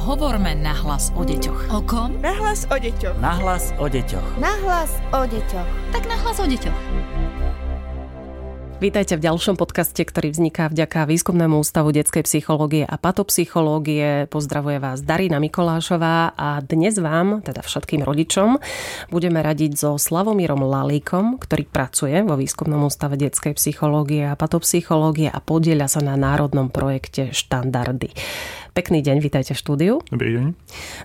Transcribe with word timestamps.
Hovorme 0.00 0.56
nahlas 0.56 1.12
o 1.12 1.28
deťoch. 1.28 1.76
O 1.76 1.84
kom? 1.84 2.16
Nahlas 2.24 2.64
o 2.72 2.76
deťoch. 2.80 3.20
Nahlas 3.20 3.76
o 3.76 3.84
deťoch. 3.84 4.40
Nahlas 4.40 4.96
o 5.12 5.28
deťoch. 5.28 5.68
Tak 5.92 6.08
nahlas 6.08 6.40
o 6.40 6.48
deťoch. 6.48 6.78
Vítajte 8.80 9.20
v 9.20 9.28
ďalšom 9.28 9.60
podcaste, 9.60 10.00
ktorý 10.00 10.32
vzniká 10.32 10.72
vďaka 10.72 11.04
Výskumnému 11.04 11.60
ústavu 11.60 11.92
detskej 11.92 12.24
psychológie 12.24 12.88
a 12.88 12.96
patopsychológie. 12.96 14.24
Pozdravuje 14.32 14.80
vás 14.80 15.04
Darina 15.04 15.36
Mikolášová 15.36 16.32
a 16.32 16.64
dnes 16.64 16.96
vám, 16.96 17.44
teda 17.44 17.60
všetkým 17.60 18.00
rodičom, 18.00 18.56
budeme 19.12 19.44
radiť 19.44 19.76
so 19.76 20.00
Slavomírom 20.00 20.64
Lalíkom, 20.64 21.36
ktorý 21.36 21.68
pracuje 21.68 22.16
vo 22.24 22.40
Výskumnom 22.40 22.88
ústave 22.88 23.20
detskej 23.20 23.52
psychológie 23.60 24.24
a 24.24 24.32
patopsychológie 24.32 25.28
a 25.28 25.44
podieľa 25.44 25.92
sa 25.92 26.00
na 26.00 26.16
národnom 26.16 26.72
projekte 26.72 27.36
Štandardy. 27.36 28.16
Pekný 28.70 29.02
deň, 29.02 29.18
vítajte 29.18 29.50
v 29.50 29.58
štúdiu. 29.58 29.94
Dobrý 30.14 30.38
deň. 30.38 30.46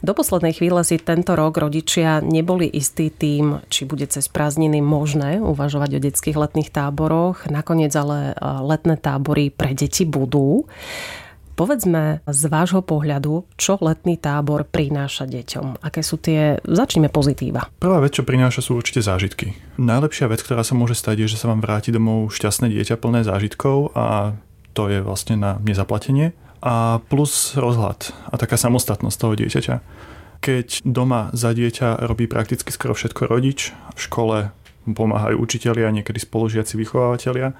Do 0.05 0.13
poslednej 0.13 0.53
chvíle 0.53 0.85
si 0.85 1.01
tento 1.01 1.33
rok 1.33 1.57
rodičia 1.57 2.21
neboli 2.21 2.69
istý 2.69 3.09
tým, 3.09 3.65
či 3.73 3.89
bude 3.89 4.05
cez 4.05 4.29
prázdniny 4.29 4.85
možné 4.85 5.41
uvažovať 5.41 5.97
o 5.97 6.03
detských 6.05 6.37
letných 6.37 6.69
táboroch. 6.69 7.49
Nakoniec 7.49 7.89
ale 7.97 8.37
e, 8.37 8.45
letné 8.61 9.01
tábory 9.01 9.49
pre 9.49 9.73
deti 9.73 10.05
budú. 10.05 10.69
Povedzme 11.57 12.21
z 12.29 12.41
vášho 12.51 12.85
pohľadu, 12.85 13.49
čo 13.57 13.81
letný 13.81 14.21
tábor 14.21 14.67
prináša 14.67 15.25
deťom? 15.25 15.81
Aké 15.81 16.05
sú 16.05 16.21
tie, 16.21 16.61
začneme 16.61 17.09
pozitíva. 17.09 17.65
Prvá 17.81 17.97
vec, 18.03 18.13
čo 18.13 18.27
prináša, 18.27 18.61
sú 18.61 18.77
určite 18.77 19.01
zážitky. 19.01 19.57
Najlepšia 19.81 20.29
vec, 20.29 20.43
ktorá 20.43 20.61
sa 20.61 20.77
môže 20.77 20.93
stať, 20.93 21.25
je, 21.25 21.33
že 21.33 21.41
sa 21.41 21.49
vám 21.49 21.65
vráti 21.65 21.89
domov 21.95 22.29
šťastné 22.29 22.69
dieťa 22.75 22.99
plné 23.01 23.25
zážitkov 23.25 23.95
a 23.97 24.37
to 24.75 24.91
je 24.91 24.99
vlastne 24.99 25.39
na 25.39 25.55
nezaplatenie 25.63 26.35
a 26.61 26.99
plus 27.11 27.55
rozhľad 27.55 28.11
a 28.31 28.35
taká 28.35 28.55
samostatnosť 28.55 29.17
toho 29.17 29.33
dieťaťa. 29.35 29.75
Keď 30.43 30.85
doma 30.85 31.33
za 31.33 31.55
dieťa 31.55 32.05
robí 32.05 32.29
prakticky 32.29 32.69
skoro 32.69 32.93
všetko 32.93 33.25
rodič, 33.25 33.73
v 33.95 33.99
škole 33.99 34.37
pomáhajú 34.85 35.41
učitelia, 35.41 35.89
niekedy 35.89 36.21
spolužiaci 36.21 36.77
vychovávateľia 36.77 37.57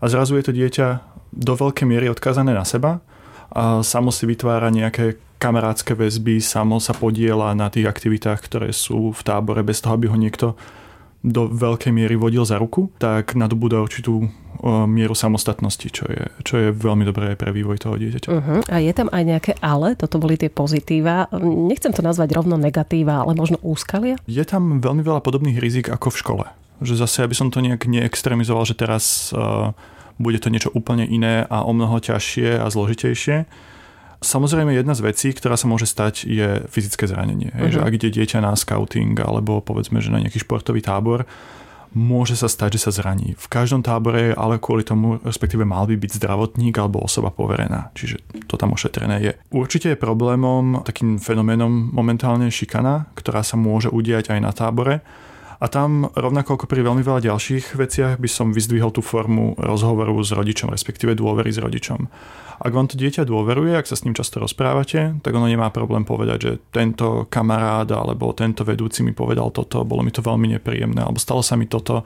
a 0.00 0.04
zrazu 0.08 0.40
je 0.40 0.44
to 0.48 0.56
dieťa 0.56 0.88
do 1.32 1.52
veľkej 1.52 1.84
miery 1.84 2.08
odkazané 2.08 2.56
na 2.56 2.64
seba 2.64 3.04
a 3.52 3.84
samo 3.84 4.08
si 4.08 4.24
vytvára 4.24 4.72
nejaké 4.72 5.20
kamarátske 5.36 5.92
väzby, 5.98 6.40
samo 6.40 6.78
sa 6.78 6.96
podiela 6.96 7.52
na 7.52 7.68
tých 7.68 7.90
aktivitách, 7.90 8.40
ktoré 8.46 8.70
sú 8.70 9.12
v 9.12 9.20
tábore 9.26 9.60
bez 9.66 9.82
toho, 9.82 9.98
aby 9.98 10.06
ho 10.08 10.16
niekto 10.16 10.54
do 11.22 11.46
veľkej 11.46 11.94
miery 11.94 12.18
vodil 12.18 12.42
za 12.42 12.58
ruku, 12.58 12.90
tak 12.98 13.38
nadobúda 13.38 13.78
určitú 13.78 14.26
mieru 14.86 15.14
samostatnosti, 15.18 15.90
čo 15.90 16.06
je, 16.06 16.22
čo 16.46 16.54
je 16.58 16.68
veľmi 16.70 17.02
dobré 17.02 17.34
pre 17.34 17.50
vývoj 17.50 17.82
toho 17.82 17.98
dieťaťa. 17.98 18.28
Uh-huh. 18.30 18.60
A 18.70 18.78
je 18.78 18.92
tam 18.94 19.10
aj 19.10 19.22
nejaké 19.26 19.52
ale? 19.58 19.98
Toto 19.98 20.22
boli 20.22 20.38
tie 20.38 20.46
pozitíva. 20.54 21.26
Nechcem 21.42 21.90
to 21.90 21.98
nazvať 21.98 22.30
rovno 22.38 22.54
negatíva, 22.54 23.26
ale 23.26 23.34
možno 23.34 23.58
úskalia? 23.58 24.22
Je 24.30 24.42
tam 24.46 24.78
veľmi 24.78 25.02
veľa 25.02 25.18
podobných 25.18 25.58
rizik 25.58 25.90
ako 25.90 26.14
v 26.14 26.20
škole. 26.22 26.44
Že 26.78 26.94
zase, 26.94 27.18
aby 27.26 27.34
som 27.34 27.50
to 27.50 27.58
nejak 27.58 27.90
neextremizoval, 27.90 28.62
že 28.62 28.78
teraz 28.78 29.34
uh, 29.34 29.74
bude 30.22 30.38
to 30.38 30.46
niečo 30.46 30.70
úplne 30.70 31.10
iné 31.10 31.42
a 31.50 31.66
o 31.66 31.74
mnoho 31.74 31.98
ťažšie 31.98 32.62
a 32.62 32.66
zložitejšie 32.70 33.46
Samozrejme 34.22 34.70
jedna 34.72 34.94
z 34.94 35.02
vecí, 35.02 35.28
ktorá 35.34 35.58
sa 35.58 35.66
môže 35.66 35.90
stať, 35.90 36.24
je 36.24 36.62
fyzické 36.70 37.10
zranenie. 37.10 37.50
Uh-huh. 37.50 37.68
Že 37.68 37.78
mhm. 37.82 37.86
ak 37.86 37.92
ide 37.98 38.08
dieťa 38.14 38.38
na 38.40 38.54
scouting 38.54 39.18
alebo 39.18 39.58
povedzme, 39.60 39.98
že 39.98 40.14
na 40.14 40.22
nejaký 40.22 40.46
športový 40.46 40.80
tábor, 40.80 41.26
môže 41.92 42.40
sa 42.40 42.48
stať, 42.48 42.80
že 42.80 42.88
sa 42.88 42.92
zraní. 42.92 43.36
V 43.36 43.46
každom 43.52 43.84
tábore 43.84 44.32
ale 44.32 44.56
kvôli 44.56 44.80
tomu 44.80 45.20
respektíve 45.20 45.68
mal 45.68 45.84
by 45.84 45.96
byť 46.00 46.16
zdravotník 46.16 46.72
alebo 46.80 47.04
osoba 47.04 47.28
poverená. 47.28 47.92
Čiže 47.92 48.48
to 48.48 48.56
tam 48.56 48.72
ošetrené 48.72 49.16
je. 49.20 49.32
Určite 49.52 49.92
je 49.92 50.00
problémom, 50.00 50.80
takým 50.88 51.20
fenoménom 51.20 51.92
momentálne 51.92 52.48
šikana, 52.48 53.12
ktorá 53.12 53.44
sa 53.44 53.60
môže 53.60 53.92
udiať 53.92 54.32
aj 54.32 54.40
na 54.40 54.52
tábore. 54.56 55.04
A 55.62 55.70
tam 55.70 56.10
rovnako 56.10 56.58
ako 56.58 56.66
pri 56.66 56.82
veľmi 56.82 57.06
veľa 57.06 57.22
ďalších 57.22 57.78
veciach 57.78 58.18
by 58.18 58.26
som 58.26 58.50
vyzdvihol 58.50 58.90
tú 58.90 58.98
formu 58.98 59.54
rozhovoru 59.54 60.18
s 60.18 60.34
rodičom, 60.34 60.74
respektíve 60.74 61.14
dôvery 61.14 61.54
s 61.54 61.62
rodičom. 61.62 62.10
Ak 62.62 62.74
vám 62.74 62.90
to 62.90 62.98
dieťa 62.98 63.22
dôveruje, 63.22 63.78
ak 63.78 63.86
sa 63.86 63.94
s 63.94 64.02
ním 64.02 64.18
často 64.18 64.42
rozprávate, 64.42 65.22
tak 65.22 65.30
ono 65.30 65.46
nemá 65.46 65.70
problém 65.70 66.02
povedať, 66.02 66.38
že 66.42 66.52
tento 66.74 67.30
kamarát 67.30 67.86
alebo 67.94 68.34
tento 68.34 68.66
vedúci 68.66 69.06
mi 69.06 69.14
povedal 69.14 69.54
toto, 69.54 69.86
bolo 69.86 70.02
mi 70.02 70.10
to 70.10 70.18
veľmi 70.18 70.58
nepríjemné, 70.58 70.98
alebo 70.98 71.22
stalo 71.22 71.46
sa 71.46 71.54
mi 71.54 71.70
toto 71.70 72.02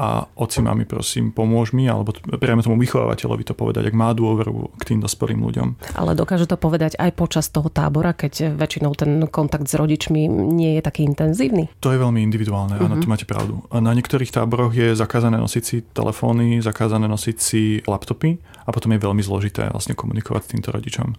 a 0.00 0.24
oci 0.38 0.62
mami 0.62 0.86
prosím 0.86 1.28
pomôž 1.34 1.74
mi, 1.76 1.90
alebo 1.90 2.14
priamo 2.14 2.62
tomu 2.62 2.78
vychovávateľovi 2.80 3.44
to 3.44 3.54
povedať, 3.58 3.90
ak 3.90 3.94
má 3.94 4.14
dôveru 4.14 4.72
k 4.78 4.82
tým 4.94 4.98
dospelým 5.02 5.42
ľuďom. 5.44 5.68
Ale 5.98 6.14
dokáže 6.14 6.46
to 6.46 6.56
povedať 6.56 6.96
aj 6.96 7.10
počas 7.18 7.50
toho 7.50 7.68
tábora, 7.68 8.14
keď 8.14 8.54
väčšinou 8.54 8.96
ten 8.96 9.26
kontakt 9.28 9.68
s 9.68 9.74
rodičmi 9.74 10.24
nie 10.30 10.78
je 10.78 10.82
taký 10.82 11.04
intenzívny? 11.04 11.68
To 11.82 11.92
je 11.92 11.98
veľmi 11.98 12.22
individuálne, 12.22 12.80
uh-huh. 12.80 12.89
Áno, 12.90 12.98
mhm. 12.98 13.02
tu 13.06 13.06
máte 13.06 13.26
pravdu. 13.26 13.62
Na 13.70 13.94
niektorých 13.94 14.34
táboroch 14.34 14.74
je 14.74 14.98
zakázané 14.98 15.38
nosiť 15.38 15.62
si 15.62 15.76
telefóny, 15.94 16.58
zakázané 16.58 17.06
nosiť 17.06 17.36
si 17.38 17.62
laptopy 17.86 18.42
a 18.66 18.70
potom 18.74 18.90
je 18.90 18.98
veľmi 18.98 19.22
zložité 19.22 19.70
vlastne 19.70 19.94
komunikovať 19.94 20.42
s 20.42 20.50
týmto 20.50 20.68
rodičom. 20.74 21.14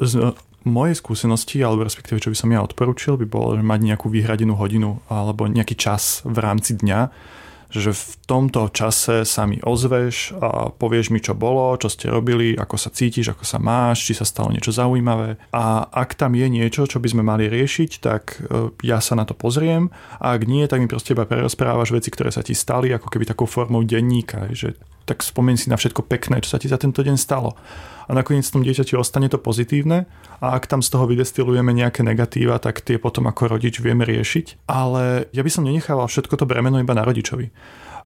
Z 0.00 0.32
mojej 0.64 0.96
skúsenosti, 0.96 1.60
alebo 1.60 1.84
respektíve 1.84 2.20
čo 2.20 2.32
by 2.32 2.36
som 2.36 2.52
ja 2.52 2.60
odporúčil, 2.64 3.16
by 3.20 3.26
bolo 3.28 3.56
že 3.56 3.64
mať 3.64 3.80
nejakú 3.80 4.08
vyhradenú 4.12 4.56
hodinu 4.56 5.00
alebo 5.08 5.48
nejaký 5.48 5.76
čas 5.76 6.24
v 6.24 6.36
rámci 6.40 6.76
dňa, 6.76 7.00
že 7.70 7.94
v 7.94 8.04
tomto 8.26 8.66
čase 8.74 9.22
sa 9.22 9.46
mi 9.46 9.62
ozveš 9.62 10.34
a 10.42 10.74
povieš 10.74 11.14
mi, 11.14 11.22
čo 11.22 11.38
bolo, 11.38 11.74
čo 11.78 11.86
ste 11.86 12.10
robili, 12.10 12.58
ako 12.58 12.76
sa 12.76 12.90
cítiš, 12.90 13.32
ako 13.32 13.46
sa 13.46 13.62
máš, 13.62 14.02
či 14.04 14.12
sa 14.18 14.26
stalo 14.26 14.50
niečo 14.50 14.74
zaujímavé. 14.74 15.38
A 15.54 15.86
ak 15.86 16.18
tam 16.18 16.34
je 16.34 16.46
niečo, 16.50 16.90
čo 16.90 16.98
by 16.98 17.08
sme 17.10 17.22
mali 17.22 17.46
riešiť, 17.46 17.90
tak 18.02 18.42
e, 18.42 18.74
ja 18.82 18.98
sa 18.98 19.14
na 19.14 19.22
to 19.22 19.38
pozriem 19.38 19.88
a 20.18 20.34
ak 20.34 20.50
nie, 20.50 20.66
tak 20.66 20.82
mi 20.82 20.90
proste 20.90 21.14
iba 21.14 21.24
prerozprávaš 21.24 21.94
veci, 21.94 22.10
ktoré 22.10 22.34
sa 22.34 22.42
ti 22.42 22.52
stali, 22.58 22.90
ako 22.90 23.06
keby 23.06 23.30
takou 23.30 23.46
formou 23.46 23.86
denníka, 23.86 24.50
že 24.50 24.74
tak 25.04 25.24
spomeň 25.24 25.56
si 25.56 25.66
na 25.68 25.76
všetko 25.80 26.06
pekné, 26.06 26.40
čo 26.44 26.56
sa 26.56 26.58
ti 26.60 26.70
za 26.70 26.76
tento 26.76 27.00
deň 27.00 27.16
stalo. 27.16 27.56
A 28.10 28.14
nakoniec 28.16 28.42
v 28.42 28.54
tom 28.58 28.66
dieťati 28.66 28.98
ostane 28.98 29.30
to 29.30 29.38
pozitívne 29.38 30.10
a 30.42 30.46
ak 30.58 30.66
tam 30.66 30.82
z 30.82 30.90
toho 30.90 31.06
vydestilujeme 31.06 31.70
nejaké 31.70 32.02
negatíva, 32.02 32.58
tak 32.58 32.82
tie 32.82 32.98
potom 32.98 33.30
ako 33.30 33.54
rodič 33.54 33.78
vieme 33.78 34.02
riešiť. 34.02 34.66
Ale 34.66 35.30
ja 35.30 35.42
by 35.46 35.50
som 35.50 35.62
nenechával 35.62 36.10
všetko 36.10 36.34
to 36.34 36.48
bremeno 36.48 36.82
iba 36.82 36.90
na 36.90 37.06
rodičovi. 37.06 37.54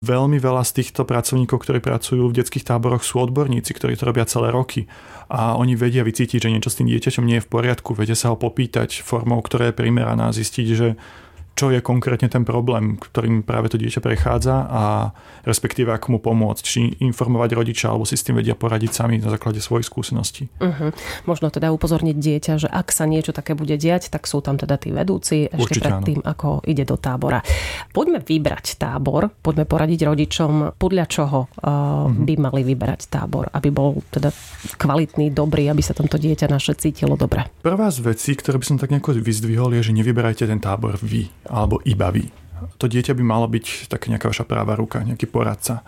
Veľmi 0.04 0.36
veľa 0.36 0.60
z 0.68 0.84
týchto 0.84 1.08
pracovníkov, 1.08 1.64
ktorí 1.64 1.80
pracujú 1.80 2.28
v 2.28 2.36
detských 2.36 2.68
táboroch, 2.68 3.00
sú 3.00 3.24
odborníci, 3.24 3.72
ktorí 3.72 3.96
to 3.96 4.04
robia 4.04 4.28
celé 4.28 4.52
roky. 4.52 4.84
A 5.32 5.56
oni 5.56 5.72
vedia 5.72 6.04
vycítiť, 6.04 6.44
že 6.44 6.52
niečo 6.52 6.68
s 6.68 6.76
tým 6.76 6.92
dieťaťom 6.92 7.24
nie 7.24 7.40
je 7.40 7.44
v 7.46 7.52
poriadku, 7.52 7.96
vedia 7.96 8.12
sa 8.12 8.34
ho 8.34 8.36
popýtať 8.36 9.00
formou, 9.00 9.40
ktorá 9.40 9.72
je 9.72 9.78
primeraná, 9.80 10.28
zistiť, 10.28 10.66
že 10.76 11.00
čo 11.54 11.70
je 11.70 11.78
konkrétne 11.78 12.26
ten 12.26 12.42
problém, 12.42 12.98
ktorým 12.98 13.46
práve 13.46 13.70
to 13.70 13.78
dieťa 13.78 14.02
prechádza 14.02 14.66
a 14.66 14.82
respektíve 15.46 15.94
ako 15.94 16.06
mu 16.14 16.18
pomôcť, 16.18 16.62
či 16.66 16.98
informovať 16.98 17.50
rodiča 17.54 17.86
alebo 17.94 18.02
si 18.02 18.18
s 18.18 18.26
tým 18.26 18.42
vedia 18.42 18.58
poradiť 18.58 18.90
sami 18.90 19.22
na 19.22 19.30
základe 19.30 19.62
svojich 19.62 19.86
skúseností. 19.86 20.50
Uh-huh. 20.58 20.90
Možno 21.30 21.54
teda 21.54 21.70
upozorniť 21.70 22.16
dieťa, 22.18 22.52
že 22.66 22.68
ak 22.68 22.90
sa 22.90 23.06
niečo 23.06 23.30
také 23.30 23.54
bude 23.54 23.78
diať, 23.78 24.10
tak 24.10 24.26
sú 24.26 24.42
tam 24.42 24.58
teda 24.58 24.74
tí 24.82 24.90
vedúci 24.90 25.46
ešte 25.46 25.62
Určite 25.62 25.86
pred 25.86 26.02
tým, 26.02 26.20
ako 26.26 26.66
ide 26.66 26.82
do 26.82 26.98
tábora. 26.98 27.38
Poďme 27.94 28.18
vybrať 28.18 28.74
tábor, 28.74 29.30
poďme 29.38 29.64
poradiť 29.70 30.00
rodičom, 30.10 30.74
podľa 30.74 31.06
čoho 31.06 31.38
uh, 31.46 31.48
uh-huh. 31.62 32.10
by 32.18 32.34
mali 32.34 32.66
vyberať 32.66 33.06
tábor, 33.06 33.46
aby 33.54 33.70
bol 33.70 34.02
teda 34.10 34.34
kvalitný, 34.74 35.30
dobrý, 35.30 35.70
aby 35.70 35.82
sa 35.86 35.94
tamto 35.94 36.18
dieťa 36.18 36.50
naše 36.50 36.74
cítilo 36.74 37.14
dobre. 37.14 37.46
Prvá 37.62 37.86
z 37.94 38.02
vecí, 38.02 38.34
ktoré 38.34 38.58
by 38.58 38.66
som 38.66 38.76
tak 38.82 38.90
nejako 38.90 39.14
vyzdvihol, 39.22 39.70
je, 39.78 39.86
že 39.86 39.92
nevyberajte 39.94 40.50
ten 40.50 40.58
tábor 40.58 40.98
vy 40.98 41.30
alebo 41.48 41.80
iba 41.84 42.08
vy. 42.10 42.28
To 42.80 42.88
dieťa 42.88 43.12
by 43.12 43.24
malo 43.24 43.46
byť 43.50 43.92
tak 43.92 44.08
nejaká 44.08 44.30
vaša 44.30 44.48
práva 44.48 44.74
ruka, 44.78 45.04
nejaký 45.04 45.28
poradca. 45.28 45.84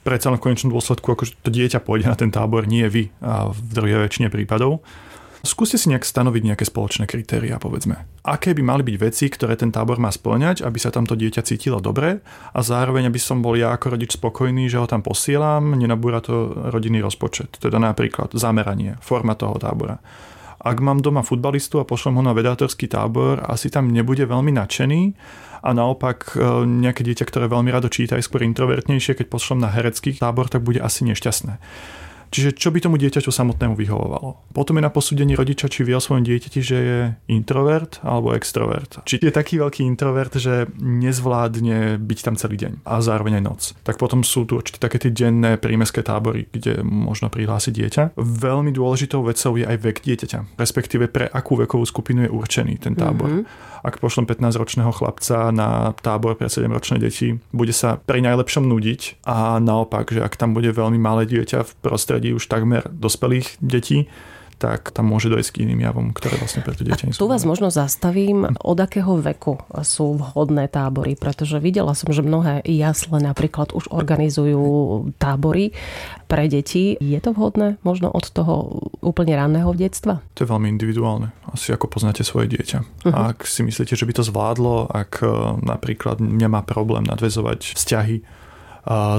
Predsa 0.00 0.32
v 0.32 0.42
konečnom 0.42 0.72
dôsledku, 0.72 1.06
ako 1.12 1.28
to 1.44 1.50
dieťa 1.52 1.84
pôjde 1.84 2.08
na 2.08 2.16
ten 2.16 2.32
tábor, 2.32 2.64
nie 2.64 2.88
vy 2.88 3.12
a 3.20 3.52
v 3.52 3.58
druhej 3.70 4.08
väčšine 4.08 4.32
prípadov. 4.32 4.80
Skúste 5.40 5.80
si 5.80 5.88
nejak 5.88 6.04
stanoviť 6.04 6.52
nejaké 6.52 6.64
spoločné 6.68 7.08
kritéria, 7.08 7.56
povedzme. 7.56 8.04
Aké 8.28 8.52
by 8.52 8.60
mali 8.60 8.84
byť 8.84 8.96
veci, 9.00 9.24
ktoré 9.32 9.56
ten 9.56 9.72
tábor 9.72 9.96
má 9.96 10.12
splňať, 10.12 10.60
aby 10.60 10.76
sa 10.76 10.92
tamto 10.92 11.16
dieťa 11.16 11.40
cítilo 11.40 11.80
dobre 11.80 12.20
a 12.52 12.60
zároveň, 12.60 13.08
aby 13.08 13.16
som 13.16 13.40
bol 13.40 13.56
ja 13.56 13.72
ako 13.72 13.96
rodič 13.96 14.20
spokojný, 14.20 14.68
že 14.68 14.76
ho 14.76 14.84
tam 14.84 15.00
posielam, 15.00 15.80
nenabúra 15.80 16.20
to 16.20 16.52
rodinný 16.68 17.00
rozpočet. 17.00 17.56
Teda 17.56 17.80
napríklad 17.80 18.36
zameranie, 18.36 19.00
forma 19.00 19.32
toho 19.32 19.56
tábora 19.56 19.96
ak 20.60 20.76
mám 20.84 21.00
doma 21.00 21.24
futbalistu 21.24 21.80
a 21.80 21.88
pošlem 21.88 22.20
ho 22.20 22.22
na 22.22 22.36
vedátorský 22.36 22.86
tábor, 22.86 23.40
asi 23.48 23.72
tam 23.72 23.88
nebude 23.88 24.28
veľmi 24.28 24.52
nadšený 24.52 25.00
a 25.64 25.70
naopak 25.72 26.36
e, 26.36 26.64
nejaké 26.64 27.00
dieťa, 27.04 27.24
ktoré 27.24 27.48
veľmi 27.48 27.72
rado 27.72 27.88
číta, 27.88 28.16
je 28.16 28.24
skôr 28.24 28.44
introvertnejšie, 28.44 29.16
keď 29.16 29.26
pošlem 29.28 29.64
na 29.64 29.72
herecký 29.72 30.16
tábor, 30.16 30.52
tak 30.52 30.64
bude 30.64 30.80
asi 30.80 31.04
nešťastné. 31.08 31.56
Čiže 32.30 32.54
čo 32.54 32.70
by 32.70 32.78
tomu 32.78 32.96
dieťaťu 32.96 33.30
samotnému 33.30 33.74
vyhovovalo. 33.74 34.54
Potom 34.54 34.78
je 34.78 34.86
na 34.86 34.92
posúdení 34.94 35.34
rodiča, 35.34 35.66
či 35.66 35.82
vie 35.82 35.98
o 35.98 36.02
svojom 36.02 36.22
dieťati, 36.22 36.60
že 36.62 36.76
je 36.78 36.98
introvert 37.26 37.98
alebo 38.06 38.34
extrovert. 38.38 39.02
Či 39.02 39.18
je 39.18 39.34
taký 39.34 39.58
veľký 39.58 39.82
introvert, 39.82 40.30
že 40.38 40.70
nezvládne 40.78 41.98
byť 41.98 42.18
tam 42.22 42.34
celý 42.38 42.56
deň 42.56 42.72
a 42.86 43.02
zároveň 43.02 43.42
aj 43.42 43.44
noc. 43.44 43.62
Tak 43.82 43.98
potom 43.98 44.22
sú 44.22 44.46
tu 44.46 44.58
určite 44.58 44.78
také 44.78 45.02
tie 45.02 45.10
denné 45.10 45.58
prímeské 45.58 46.06
tábory, 46.06 46.46
kde 46.54 46.86
možno 46.86 47.26
prihlásiť 47.26 47.72
dieťa. 47.74 48.02
Veľmi 48.18 48.70
dôležitou 48.70 49.26
vecou 49.26 49.58
je 49.58 49.66
aj 49.66 49.76
vek 49.82 49.98
dieťaťa, 50.06 50.54
respektíve 50.54 51.10
pre 51.10 51.26
akú 51.26 51.58
vekovú 51.58 51.82
skupinu 51.82 52.26
je 52.26 52.30
určený 52.30 52.78
ten 52.78 52.94
tábor. 52.94 53.26
Mm-hmm. 53.26 53.68
Ak 53.80 53.96
pošlem 53.96 54.28
15-ročného 54.28 54.92
chlapca 54.92 55.48
na 55.56 55.96
tábor 55.96 56.36
pre 56.36 56.52
7-ročné 56.52 57.00
deti, 57.00 57.40
bude 57.48 57.72
sa 57.72 57.96
pri 57.96 58.20
najlepšom 58.20 58.68
nudiť 58.68 59.24
a 59.24 59.56
naopak, 59.56 60.12
že 60.12 60.20
ak 60.20 60.36
tam 60.36 60.52
bude 60.52 60.68
veľmi 60.68 61.00
malé 61.00 61.24
dieťa 61.24 61.64
v 61.64 61.72
prostredí 61.80 62.19
prostredí 62.20 62.36
už 62.36 62.44
takmer 62.52 62.84
dospelých 62.92 63.56
detí, 63.64 64.04
tak 64.60 64.92
tam 64.92 65.08
môže 65.08 65.32
dojsť 65.32 65.56
k 65.56 65.60
iným 65.64 65.88
javom, 65.88 66.12
ktoré 66.12 66.36
vlastne 66.36 66.60
pre 66.60 66.76
to 66.76 66.84
dieťa 66.84 67.08
nie 67.08 67.12
sú. 67.16 67.24
Tu 67.24 67.32
vás 67.32 67.48
možno 67.48 67.72
zastavím, 67.72 68.44
od 68.60 68.76
akého 68.76 69.16
veku 69.16 69.56
sú 69.80 70.20
vhodné 70.20 70.68
tábory, 70.68 71.16
pretože 71.16 71.56
videla 71.56 71.96
som, 71.96 72.12
že 72.12 72.20
mnohé 72.20 72.60
jasle 72.68 73.24
napríklad 73.24 73.72
už 73.72 73.88
organizujú 73.88 74.60
tábory 75.16 75.72
pre 76.28 76.44
deti. 76.44 77.00
Je 77.00 77.16
to 77.24 77.32
vhodné 77.32 77.80
možno 77.88 78.12
od 78.12 78.28
toho 78.28 78.84
úplne 79.00 79.32
ranného 79.32 79.72
detstva? 79.72 80.20
To 80.36 80.44
je 80.44 80.52
veľmi 80.52 80.68
individuálne. 80.68 81.32
Asi 81.48 81.72
ako 81.72 81.88
poznáte 81.88 82.20
svoje 82.20 82.52
dieťa. 82.52 83.08
Uh-huh. 83.08 83.32
Ak 83.32 83.48
si 83.48 83.64
myslíte, 83.64 83.96
že 83.96 84.04
by 84.04 84.12
to 84.12 84.28
zvládlo, 84.28 84.92
ak 84.92 85.24
e, 85.24 85.56
napríklad 85.64 86.20
nemá 86.20 86.60
problém 86.68 87.08
nadvezovať 87.08 87.80
vzťahy 87.80 88.39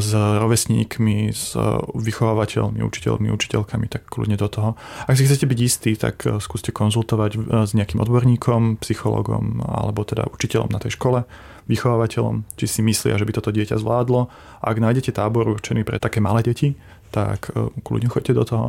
s 0.01 0.09
rovesníkmi, 0.13 1.29
s 1.29 1.53
vychovávateľmi, 1.93 2.81
učiteľmi, 2.81 3.29
učiteľkami, 3.29 3.85
tak 3.87 4.09
kľudne 4.09 4.33
do 4.33 4.49
toho. 4.49 4.69
Ak 5.05 5.13
si 5.13 5.29
chcete 5.29 5.45
byť 5.45 5.59
istí, 5.61 5.91
tak 5.93 6.25
e, 6.25 6.41
skúste 6.41 6.73
konzultovať 6.73 7.31
e, 7.37 7.39
s 7.69 7.71
nejakým 7.77 8.01
odborníkom, 8.01 8.81
psychologom 8.81 9.61
alebo 9.61 10.01
teda 10.01 10.25
učiteľom 10.33 10.73
na 10.73 10.81
tej 10.81 10.97
škole, 10.97 11.29
vychovávateľom, 11.69 12.41
či 12.57 12.65
si 12.65 12.81
myslia, 12.81 13.21
že 13.21 13.25
by 13.29 13.37
toto 13.37 13.53
dieťa 13.53 13.77
zvládlo. 13.77 14.33
Ak 14.65 14.81
nájdete 14.81 15.13
tábor 15.13 15.45
určený 15.45 15.85
pre 15.85 16.01
také 16.01 16.17
malé 16.17 16.41
deti, 16.41 16.73
tak 17.13 17.53
e, 17.53 17.69
kľudne 17.85 18.09
choďte 18.09 18.33
do 18.33 18.43
toho. 18.47 18.65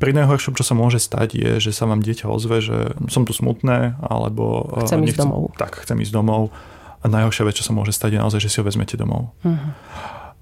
Pri 0.00 0.16
najhoršom, 0.16 0.56
čo 0.56 0.64
sa 0.64 0.72
môže 0.72 1.02
stať, 1.02 1.36
je, 1.36 1.50
že 1.60 1.76
sa 1.76 1.84
vám 1.84 2.00
dieťa 2.00 2.32
ozve, 2.32 2.64
že 2.64 2.96
som 3.12 3.28
tu 3.28 3.36
smutné, 3.36 4.00
alebo... 4.00 4.72
Chcem 4.88 5.04
nechcem, 5.04 5.20
ísť 5.20 5.20
domov. 5.20 5.42
Tak, 5.60 5.84
chcem 5.84 6.00
ísť 6.00 6.14
domov. 6.16 6.48
A 7.00 7.08
najhoršia 7.08 7.44
vec, 7.48 7.56
čo 7.56 7.64
sa 7.64 7.72
môže 7.72 7.92
stať, 7.92 8.16
je 8.16 8.22
naozaj, 8.22 8.40
že 8.40 8.50
si 8.52 8.56
ho 8.60 8.64
vezmete 8.64 8.96
domov. 8.96 9.32
Uh-huh. 9.40 9.72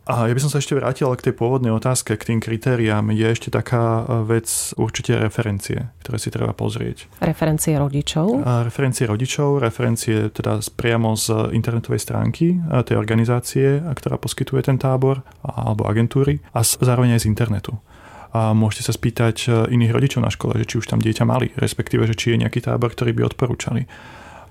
A 0.08 0.24
ja 0.24 0.32
by 0.32 0.40
som 0.40 0.48
sa 0.48 0.56
ešte 0.56 0.72
vrátil 0.72 1.12
k 1.12 1.28
tej 1.28 1.36
pôvodnej 1.36 1.68
otázke, 1.68 2.16
k 2.16 2.32
tým 2.32 2.40
kritériám. 2.40 3.12
Je 3.12 3.28
ešte 3.28 3.52
taká 3.52 4.08
e, 4.08 4.24
vec, 4.24 4.48
určite 4.80 5.20
referencie, 5.20 5.92
ktoré 6.00 6.16
si 6.16 6.32
treba 6.32 6.56
pozrieť. 6.56 7.12
Referencie 7.20 7.76
rodičov? 7.76 8.40
A 8.40 8.64
referencie 8.64 9.04
rodičov, 9.04 9.60
referencie 9.60 10.32
teda 10.32 10.64
priamo 10.72 11.12
z 11.12 11.52
internetovej 11.52 12.00
stránky 12.00 12.56
e, 12.56 12.80
tej 12.88 12.96
organizácie, 12.96 13.84
ktorá 13.84 14.16
poskytuje 14.16 14.64
ten 14.64 14.80
tábor, 14.80 15.20
alebo 15.44 15.84
agentúry, 15.84 16.40
a 16.56 16.64
zároveň 16.64 17.20
aj 17.20 17.28
z 17.28 17.30
internetu 17.30 17.76
a 18.28 18.52
môžete 18.52 18.88
sa 18.88 18.92
spýtať 18.92 19.36
e, 19.44 19.72
iných 19.72 19.92
rodičov 19.92 20.20
na 20.20 20.28
škole, 20.28 20.60
že 20.60 20.68
či 20.68 20.76
už 20.76 20.88
tam 20.88 21.00
dieťa 21.00 21.24
mali, 21.24 21.48
respektíve, 21.56 22.04
že 22.04 22.12
či 22.12 22.36
je 22.36 22.44
nejaký 22.44 22.60
tábor, 22.60 22.92
ktorý 22.92 23.16
by 23.16 23.32
odporúčali. 23.32 23.88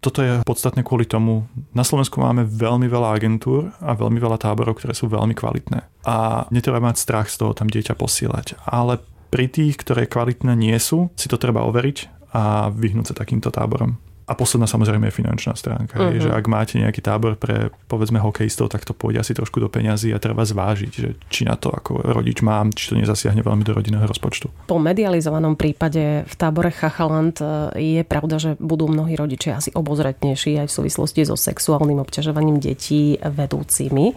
Toto 0.07 0.23
je 0.23 0.39
podstatné 0.47 0.87
kvôli 0.87 1.03
tomu. 1.03 1.51
Na 1.75 1.83
Slovensku 1.83 2.23
máme 2.23 2.47
veľmi 2.47 2.87
veľa 2.87 3.11
agentúr 3.11 3.75
a 3.83 3.91
veľmi 3.91 4.23
veľa 4.23 4.39
táborov, 4.39 4.79
ktoré 4.79 4.95
sú 4.95 5.11
veľmi 5.11 5.35
kvalitné. 5.35 5.83
A 6.07 6.47
netreba 6.47 6.79
mať 6.79 7.03
strach 7.03 7.27
z 7.27 7.43
toho 7.43 7.51
tam 7.51 7.67
dieťa 7.67 7.91
posielať. 7.99 8.55
Ale 8.63 9.03
pri 9.27 9.51
tých, 9.51 9.75
ktoré 9.75 10.07
kvalitné 10.07 10.55
nie 10.55 10.79
sú, 10.79 11.11
si 11.19 11.27
to 11.27 11.35
treba 11.35 11.67
overiť 11.67 12.31
a 12.31 12.71
vyhnúť 12.71 13.11
sa 13.11 13.19
takýmto 13.19 13.51
táborom. 13.51 13.99
A 14.27 14.35
posledná 14.35 14.67
samozrejme 14.67 15.07
je 15.07 15.23
finančná 15.23 15.55
stránka. 15.55 15.95
Uh-huh. 15.95 16.11
Je, 16.11 16.27
že 16.27 16.31
ak 16.35 16.51
máte 16.51 16.75
nejaký 16.75 16.99
tábor 16.99 17.39
pre 17.39 17.71
povedzme 17.87 18.19
hokejistov, 18.19 18.67
tak 18.67 18.83
to 18.83 18.91
pôjde 18.91 19.23
asi 19.23 19.31
trošku 19.31 19.63
do 19.63 19.71
peňazí 19.71 20.11
a 20.11 20.19
treba 20.19 20.43
zvážiť, 20.43 20.91
že 20.91 21.15
či 21.31 21.47
na 21.47 21.55
to 21.55 21.71
ako 21.71 22.03
rodič 22.11 22.43
mám, 22.43 22.75
či 22.75 22.91
to 22.91 22.99
nezasiahne 22.99 23.39
veľmi 23.39 23.63
do 23.63 23.71
rodinného 23.71 24.03
rozpočtu. 24.03 24.67
Po 24.67 24.83
medializovanom 24.83 25.55
prípade 25.55 26.27
v 26.27 26.35
tábore 26.35 26.75
Chachaland 26.75 27.39
e, 27.39 27.47
je 27.79 28.03
pravda, 28.03 28.35
že 28.35 28.51
budú 28.59 28.91
mnohí 28.91 29.15
rodičia 29.15 29.63
asi 29.63 29.71
obozretnejší 29.71 30.59
aj 30.59 30.67
v 30.67 30.75
súvislosti 30.75 31.23
so 31.23 31.39
sexuálnym 31.39 32.03
obťažovaním 32.03 32.59
detí 32.59 33.15
vedúcimi. 33.23 34.11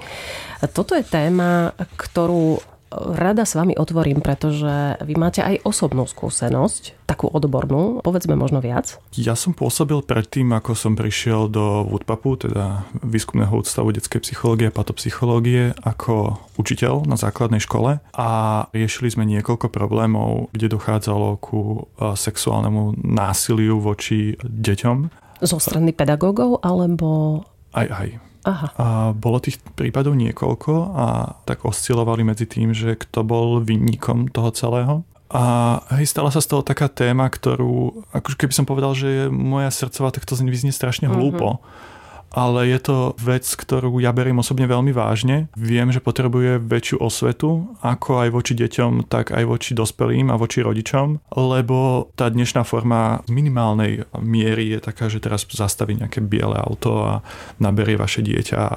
Toto 0.75 0.99
je 0.99 1.07
téma, 1.07 1.71
ktorú 1.95 2.59
rada 2.91 3.47
s 3.47 3.55
vami 3.55 3.79
otvorím, 3.79 4.19
pretože 4.19 4.99
vy 4.99 5.15
máte 5.15 5.47
aj 5.47 5.63
osobnú 5.63 6.11
skúsenosť, 6.11 7.07
takú 7.07 7.31
odbornú, 7.31 8.03
povedzme 8.03 8.35
možno 8.35 8.59
viac. 8.59 8.99
Ja 9.15 9.39
som 9.39 9.55
pôsobil 9.55 10.03
predtým, 10.03 10.51
ako 10.51 10.75
som 10.75 10.99
prišiel 10.99 11.47
do 11.51 11.87
Woodpapu, 11.87 12.35
teda 12.35 12.87
výskumného 13.07 13.63
ústavu 13.63 13.95
detskej 13.95 14.27
psychológie 14.27 14.71
a 14.71 14.75
patopsychológie, 14.75 15.75
ako 15.87 16.43
učiteľ 16.59 17.07
na 17.07 17.15
základnej 17.15 17.63
škole 17.63 18.03
a 18.03 18.29
riešili 18.75 19.15
sme 19.15 19.27
niekoľko 19.27 19.71
problémov, 19.71 20.51
kde 20.51 20.75
dochádzalo 20.75 21.39
ku 21.39 21.87
sexuálnemu 21.99 22.99
násiliu 23.01 23.79
voči 23.79 24.35
deťom. 24.43 24.97
Zo 25.41 25.59
strany 25.63 25.95
pedagógov 25.97 26.61
alebo... 26.61 27.41
Aj, 27.73 27.87
aj. 27.87 28.30
Aha. 28.45 28.67
A 28.81 28.87
bolo 29.13 29.37
tých 29.41 29.61
prípadov 29.77 30.17
niekoľko 30.17 30.73
a 30.97 31.07
tak 31.45 31.69
oscilovali 31.69 32.25
medzi 32.25 32.49
tým, 32.49 32.73
že 32.73 32.97
kto 32.97 33.21
bol 33.21 33.61
vinníkom 33.61 34.33
toho 34.33 34.51
celého. 34.53 34.95
A 35.31 35.79
hej, 35.95 36.11
stala 36.11 36.35
sa 36.35 36.43
z 36.43 36.51
toho 36.51 36.63
taká 36.67 36.91
téma, 36.91 37.31
ktorú, 37.31 38.03
akože 38.11 38.35
keby 38.35 38.51
som 38.57 38.67
povedal, 38.67 38.99
že 38.99 39.09
je 39.09 39.25
moja 39.31 39.71
srdcová, 39.71 40.11
tak 40.11 40.27
to 40.27 40.35
vyznie 40.35 40.75
strašne 40.75 41.07
hlúpo. 41.07 41.61
Mm-hmm 41.61 41.99
ale 42.31 42.71
je 42.71 42.79
to 42.79 42.97
vec, 43.19 43.43
ktorú 43.43 43.99
ja 43.99 44.15
beriem 44.15 44.39
osobne 44.39 44.71
veľmi 44.71 44.95
vážne. 44.95 45.51
Viem, 45.59 45.91
že 45.91 46.03
potrebuje 46.03 46.63
väčšiu 46.63 47.03
osvetu, 47.03 47.75
ako 47.83 48.23
aj 48.23 48.29
voči 48.31 48.55
deťom, 48.55 49.11
tak 49.11 49.35
aj 49.35 49.45
voči 49.47 49.75
dospelým 49.75 50.31
a 50.31 50.39
voči 50.39 50.63
rodičom, 50.63 51.35
lebo 51.35 52.11
tá 52.15 52.31
dnešná 52.31 52.63
forma 52.63 53.27
minimálnej 53.27 54.07
miery 54.23 54.75
je 54.75 54.79
taká, 54.79 55.11
že 55.11 55.19
teraz 55.19 55.43
zastaví 55.51 55.99
nejaké 55.99 56.23
biele 56.23 56.55
auto 56.55 57.03
a 57.03 57.15
naberie 57.59 57.99
vaše 57.99 58.23
dieťa 58.23 58.59
a, 58.59 58.75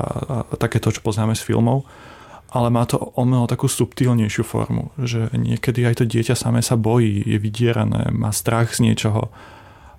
a 0.52 0.56
takéto, 0.58 0.90
čo 0.90 1.06
poznáme 1.06 1.38
z 1.38 1.46
filmov 1.46 1.86
ale 2.54 2.70
má 2.70 2.86
to 2.86 3.02
o 3.02 3.26
mnoho 3.26 3.50
takú 3.50 3.66
subtilnejšiu 3.66 4.46
formu, 4.46 4.94
že 5.02 5.26
niekedy 5.34 5.90
aj 5.90 5.98
to 5.98 6.06
dieťa 6.06 6.38
samé 6.38 6.62
sa 6.62 6.78
bojí, 6.78 7.26
je 7.26 7.42
vydierané, 7.42 8.14
má 8.14 8.30
strach 8.30 8.78
z 8.78 8.86
niečoho 8.86 9.34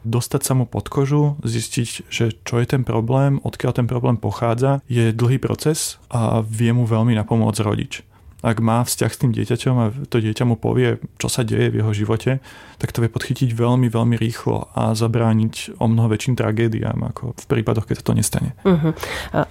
dostať 0.05 0.41
sa 0.45 0.53
mu 0.55 0.65
pod 0.69 0.87
kožu, 0.93 1.41
zistiť, 1.43 1.89
že 2.13 2.37
čo 2.45 2.61
je 2.61 2.67
ten 2.69 2.87
problém, 2.87 3.43
odkiaľ 3.43 3.73
ten 3.75 3.89
problém 3.91 4.21
pochádza, 4.21 4.85
je 4.87 5.11
dlhý 5.11 5.43
proces 5.43 5.99
a 6.13 6.45
vie 6.45 6.71
mu 6.71 6.87
veľmi 6.87 7.17
napomôcť 7.17 7.61
rodič 7.65 8.05
ak 8.45 8.61
má 8.61 8.85
vzťah 8.85 9.11
s 9.11 9.21
tým 9.25 9.33
dieťaťom 9.33 9.75
a 9.81 9.87
to 10.13 10.21
dieťa 10.21 10.45
mu 10.45 10.61
povie, 10.61 11.01
čo 11.17 11.33
sa 11.33 11.41
deje 11.41 11.73
v 11.73 11.81
jeho 11.81 11.93
živote, 11.97 12.45
tak 12.77 12.93
to 12.93 13.01
vie 13.01 13.09
podchytiť 13.09 13.57
veľmi, 13.57 13.89
veľmi 13.89 14.21
rýchlo 14.21 14.69
a 14.77 14.93
zabrániť 14.93 15.81
o 15.81 15.89
mnoho 15.89 16.13
väčším 16.13 16.37
tragédiám, 16.37 17.01
ako 17.09 17.33
v 17.33 17.45
prípadoch, 17.49 17.89
keď 17.89 18.05
to 18.05 18.13
nestane. 18.13 18.51
Uh-huh. 18.69 18.93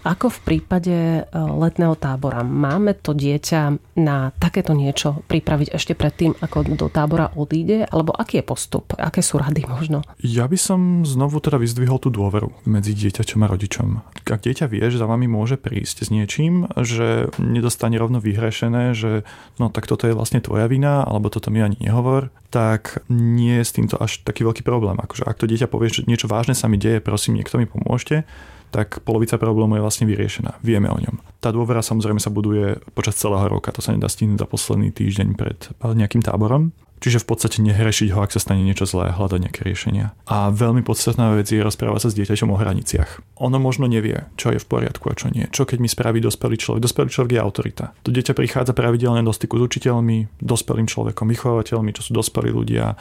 Ako 0.06 0.30
v 0.30 0.40
prípade 0.46 0.94
e, 0.94 1.22
letného 1.34 1.98
tábora? 1.98 2.46
Máme 2.46 2.94
to 3.02 3.18
dieťa 3.18 3.62
na 3.98 4.30
takéto 4.38 4.78
niečo 4.78 5.26
pripraviť 5.26 5.74
ešte 5.74 5.98
predtým, 5.98 6.38
ako 6.38 6.78
do 6.78 6.88
tábora 6.94 7.34
odíde? 7.34 7.90
Alebo 7.90 8.14
aký 8.14 8.44
je 8.44 8.46
postup? 8.46 8.94
Aké 9.02 9.26
sú 9.26 9.42
rady 9.42 9.66
možno? 9.66 10.06
Ja 10.22 10.46
by 10.46 10.58
som 10.60 11.02
znovu 11.02 11.42
teda 11.42 11.58
vyzdvihol 11.58 11.98
tú 11.98 12.14
dôveru 12.14 12.54
medzi 12.70 12.94
dieťaťom 12.94 13.42
a 13.42 13.48
rodičom. 13.50 13.88
Ak 14.30 14.46
dieťa 14.46 14.70
vie, 14.70 14.86
že 14.94 15.02
za 15.02 15.10
vami 15.10 15.26
môže 15.26 15.58
prísť 15.58 16.06
s 16.06 16.10
niečím, 16.14 16.70
že 16.78 17.34
nedostane 17.42 17.98
rovno 17.98 18.22
vyhrešené, 18.22 18.83
že 18.92 19.24
no 19.56 19.72
tak 19.72 19.88
toto 19.88 20.04
je 20.04 20.12
vlastne 20.12 20.44
tvoja 20.44 20.68
vina, 20.68 21.08
alebo 21.08 21.32
toto 21.32 21.48
mi 21.48 21.64
ani 21.64 21.80
nehovor, 21.80 22.28
tak 22.52 23.00
nie 23.08 23.64
je 23.64 23.66
s 23.66 23.72
týmto 23.72 23.96
až 23.96 24.20
taký 24.28 24.44
veľký 24.44 24.68
problém. 24.68 25.00
Akože 25.00 25.24
ak 25.24 25.40
to 25.40 25.48
dieťa 25.48 25.72
povie, 25.72 25.88
že 25.88 26.04
niečo 26.04 26.28
vážne 26.28 26.52
sa 26.52 26.68
mi 26.68 26.76
deje, 26.76 27.00
prosím, 27.00 27.40
niekto 27.40 27.56
mi 27.56 27.64
pomôžte, 27.64 28.28
tak 28.74 29.06
polovica 29.06 29.38
problému 29.40 29.80
je 29.80 29.86
vlastne 29.86 30.06
vyriešená. 30.10 30.60
Vieme 30.66 30.90
o 30.90 30.98
ňom. 30.98 31.22
Tá 31.40 31.54
dôvera 31.54 31.86
samozrejme 31.86 32.18
sa 32.18 32.34
buduje 32.34 32.82
počas 32.98 33.16
celého 33.22 33.46
roka. 33.46 33.70
To 33.70 33.86
sa 33.86 33.94
nedá 33.94 34.10
stihnúť 34.10 34.42
za 34.42 34.48
posledný 34.50 34.90
týždeň 34.90 35.28
pred 35.38 35.58
nejakým 35.80 36.26
táborom. 36.26 36.74
Čiže 37.04 37.20
v 37.20 37.36
podstate 37.36 37.60
nehrešiť 37.60 38.16
ho, 38.16 38.24
ak 38.24 38.32
sa 38.32 38.40
stane 38.40 38.64
niečo 38.64 38.88
zlé, 38.88 39.12
hľadať 39.12 39.40
nejaké 39.44 39.68
riešenia. 39.68 40.16
A 40.24 40.48
veľmi 40.56 40.88
podstatná 40.88 41.36
vec 41.36 41.52
je 41.52 41.60
rozprávať 41.60 42.08
sa 42.08 42.10
s 42.10 42.16
dieťaťom 42.16 42.48
o 42.48 42.56
hraniciach. 42.56 43.20
Ono 43.44 43.60
možno 43.60 43.92
nevie, 43.92 44.24
čo 44.40 44.56
je 44.56 44.60
v 44.64 44.64
poriadku 44.64 45.12
a 45.12 45.18
čo 45.20 45.28
nie. 45.28 45.52
Čo 45.52 45.68
keď 45.68 45.84
mi 45.84 45.92
spraví 45.92 46.24
dospelý 46.24 46.56
človek? 46.56 46.80
Dospelý 46.80 47.12
človek 47.12 47.32
je 47.36 47.44
autorita. 47.44 47.86
To 48.08 48.10
dieťa 48.16 48.32
prichádza 48.32 48.72
pravidelne 48.72 49.20
do 49.20 49.36
styku 49.36 49.60
s 49.60 49.68
učiteľmi, 49.68 50.40
dospelým 50.40 50.88
človekom, 50.88 51.28
vychovateľmi, 51.28 51.92
čo 51.92 52.08
sú 52.08 52.16
dospelí 52.16 52.56
ľudia, 52.56 52.96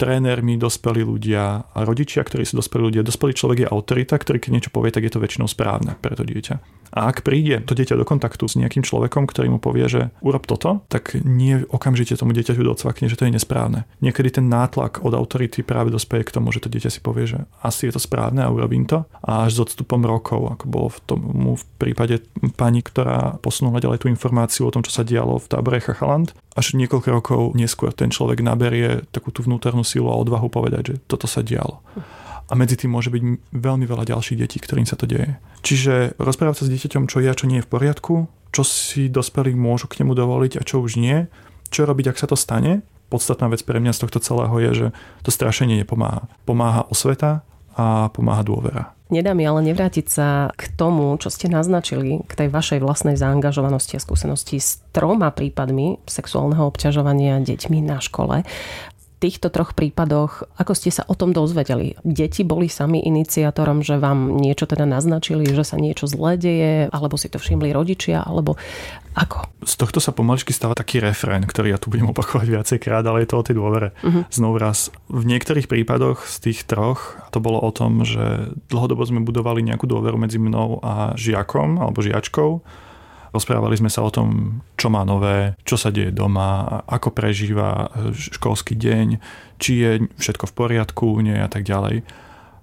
trénermi, 0.00 0.56
dospelí 0.56 1.04
ľudia 1.04 1.68
a 1.68 1.78
rodičia, 1.84 2.24
ktorí 2.24 2.48
sú 2.48 2.56
dospelí 2.56 2.88
ľudia. 2.88 3.04
Dospelý 3.04 3.36
človek 3.36 3.58
je 3.62 3.68
autorita, 3.68 4.16
ktorý 4.16 4.40
keď 4.40 4.50
niečo 4.56 4.70
povie, 4.72 4.96
tak 4.96 5.04
je 5.04 5.12
to 5.12 5.20
väčšinou 5.20 5.44
správne 5.44 6.00
pre 6.00 6.16
to 6.16 6.24
dieťa. 6.24 6.56
A 6.92 7.08
ak 7.08 7.24
príde 7.24 7.64
to 7.64 7.72
dieťa 7.72 7.96
do 7.96 8.04
kontaktu 8.04 8.44
s 8.44 8.56
nejakým 8.60 8.84
človekom, 8.84 9.24
ktorý 9.24 9.56
mu 9.56 9.58
povie, 9.60 9.88
že 9.88 10.02
urob 10.20 10.44
toto, 10.44 10.84
tak 10.92 11.16
nie 11.24 11.64
okamžite 11.72 12.12
tomu 12.20 12.36
dieťaťu 12.36 12.60
docvakne, 12.60 13.08
že 13.08 13.16
to 13.16 13.24
je 13.24 13.32
nesprávne. 13.42 13.90
Niekedy 13.98 14.38
ten 14.38 14.46
nátlak 14.46 15.02
od 15.02 15.10
autority 15.18 15.66
práve 15.66 15.90
dospeje 15.90 16.30
k 16.30 16.38
tomu, 16.38 16.54
že 16.54 16.62
to 16.62 16.70
dieťa 16.70 16.94
si 16.94 17.02
povie, 17.02 17.26
že 17.26 17.42
asi 17.58 17.90
je 17.90 17.98
to 17.98 18.00
správne 18.00 18.38
a 18.46 18.54
urobím 18.54 18.86
to. 18.86 19.02
A 19.26 19.50
až 19.50 19.58
s 19.58 19.62
odstupom 19.66 19.98
rokov, 20.06 20.54
ako 20.54 20.64
bolo 20.70 20.88
v 20.94 20.98
tom 21.02 21.20
v 21.58 21.64
prípade 21.82 22.22
pani, 22.54 22.86
ktorá 22.86 23.42
posunula 23.42 23.82
ďalej 23.82 24.06
tú 24.06 24.06
informáciu 24.06 24.70
o 24.70 24.72
tom, 24.72 24.86
čo 24.86 24.94
sa 24.94 25.02
dialo 25.02 25.42
v 25.42 25.50
tábore 25.50 25.82
Chachaland, 25.82 26.30
až 26.54 26.78
niekoľko 26.78 27.08
rokov 27.10 27.40
neskôr 27.58 27.90
ten 27.90 28.14
človek 28.14 28.46
naberie 28.46 29.02
takú 29.10 29.34
tú 29.34 29.42
vnútornú 29.42 29.82
silu 29.82 30.06
a 30.06 30.16
odvahu 30.16 30.46
povedať, 30.46 30.82
že 30.86 30.94
toto 31.10 31.26
sa 31.26 31.42
dialo 31.42 31.82
a 32.50 32.52
medzi 32.52 32.76
tým 32.76 32.92
môže 32.92 33.08
byť 33.08 33.48
veľmi 33.48 33.88
veľa 33.88 34.04
ďalších 34.12 34.36
detí, 34.36 34.60
ktorým 34.60 34.84
sa 34.84 34.92
to 34.92 35.08
deje. 35.08 35.40
Čiže 35.64 36.20
rozprávať 36.20 36.60
sa 36.60 36.64
s 36.68 36.72
dieťaťom, 36.76 37.08
čo 37.08 37.24
je 37.24 37.32
a 37.32 37.38
čo 37.38 37.48
nie 37.48 37.62
je 37.62 37.64
v 37.64 37.72
poriadku, 37.72 38.28
čo 38.52 38.62
si 38.62 39.08
dospelí 39.08 39.56
môžu 39.56 39.88
k 39.88 40.04
nemu 40.04 40.12
dovoliť 40.12 40.60
a 40.60 40.66
čo 40.66 40.84
už 40.84 41.00
nie, 41.00 41.32
čo 41.72 41.88
robiť, 41.88 42.12
ak 42.12 42.20
sa 42.20 42.28
to 42.28 42.36
stane. 42.36 42.84
Podstatná 43.12 43.52
vec 43.52 43.60
pre 43.60 43.76
mňa 43.76 43.92
z 43.92 44.08
tohto 44.08 44.24
celého 44.24 44.56
je, 44.56 44.70
že 44.72 44.86
to 45.20 45.28
strašenie 45.28 45.84
nepomáha. 45.84 46.32
Pomáha 46.48 46.88
osveta 46.88 47.44
a 47.76 48.08
pomáha 48.08 48.40
dôvera. 48.40 48.96
Nedá 49.12 49.36
mi 49.36 49.44
ale 49.44 49.60
nevrátiť 49.60 50.06
sa 50.08 50.48
k 50.56 50.72
tomu, 50.72 51.12
čo 51.20 51.28
ste 51.28 51.52
naznačili, 51.52 52.24
k 52.24 52.32
tej 52.32 52.48
vašej 52.48 52.80
vlastnej 52.80 53.20
zaangažovanosti 53.20 54.00
a 54.00 54.04
skúsenosti 54.04 54.56
s 54.56 54.80
troma 54.96 55.28
prípadmi 55.28 56.00
sexuálneho 56.08 56.64
obťažovania 56.72 57.44
deťmi 57.44 57.84
na 57.84 58.00
škole 58.00 58.40
týchto 59.22 59.54
troch 59.54 59.78
prípadoch, 59.78 60.50
ako 60.58 60.74
ste 60.74 60.90
sa 60.90 61.06
o 61.06 61.14
tom 61.14 61.30
dozvedeli? 61.30 61.94
Deti 62.02 62.42
boli 62.42 62.66
sami 62.66 62.98
iniciátorom, 63.06 63.86
že 63.86 64.02
vám 64.02 64.34
niečo 64.34 64.66
teda 64.66 64.82
naznačili, 64.82 65.46
že 65.46 65.62
sa 65.62 65.78
niečo 65.78 66.10
zlé 66.10 66.34
deje, 66.34 66.74
alebo 66.90 67.14
si 67.14 67.30
to 67.30 67.38
všimli 67.38 67.70
rodičia, 67.70 68.26
alebo 68.26 68.58
ako? 69.14 69.46
Z 69.62 69.78
tohto 69.78 70.02
sa 70.02 70.10
pomaličky 70.10 70.50
stáva 70.50 70.74
taký 70.74 70.98
refrén, 70.98 71.46
ktorý 71.46 71.70
ja 71.70 71.78
tu 71.78 71.92
budem 71.92 72.10
opakovať 72.10 72.48
viacejkrát, 72.50 73.06
ale 73.06 73.22
je 73.22 73.28
to 73.30 73.38
o 73.38 73.46
tej 73.46 73.54
dôvere. 73.54 73.94
Uh-huh. 74.02 74.26
Znovu 74.32 74.58
raz. 74.58 74.90
V 75.06 75.22
niektorých 75.22 75.70
prípadoch 75.70 76.26
z 76.26 76.50
tých 76.50 76.66
troch 76.66 77.14
to 77.30 77.38
bolo 77.38 77.62
o 77.62 77.70
tom, 77.70 78.02
že 78.02 78.50
dlhodobo 78.72 79.06
sme 79.06 79.22
budovali 79.22 79.62
nejakú 79.62 79.86
dôveru 79.86 80.18
medzi 80.18 80.42
mnou 80.42 80.82
a 80.82 81.14
žiakom 81.14 81.78
alebo 81.78 82.02
žiačkou 82.02 82.64
Rozprávali 83.32 83.80
sme 83.80 83.88
sa 83.88 84.04
o 84.04 84.12
tom, 84.12 84.60
čo 84.76 84.92
má 84.92 85.08
nové, 85.08 85.56
čo 85.64 85.80
sa 85.80 85.88
deje 85.88 86.12
doma, 86.12 86.84
ako 86.84 87.16
prežíva 87.16 87.88
školský 88.12 88.76
deň, 88.76 89.06
či 89.56 89.72
je 89.80 89.90
všetko 90.20 90.52
v 90.52 90.56
poriadku, 90.56 91.06
nie 91.24 91.36
a 91.36 91.48
tak 91.48 91.64
ďalej 91.64 92.04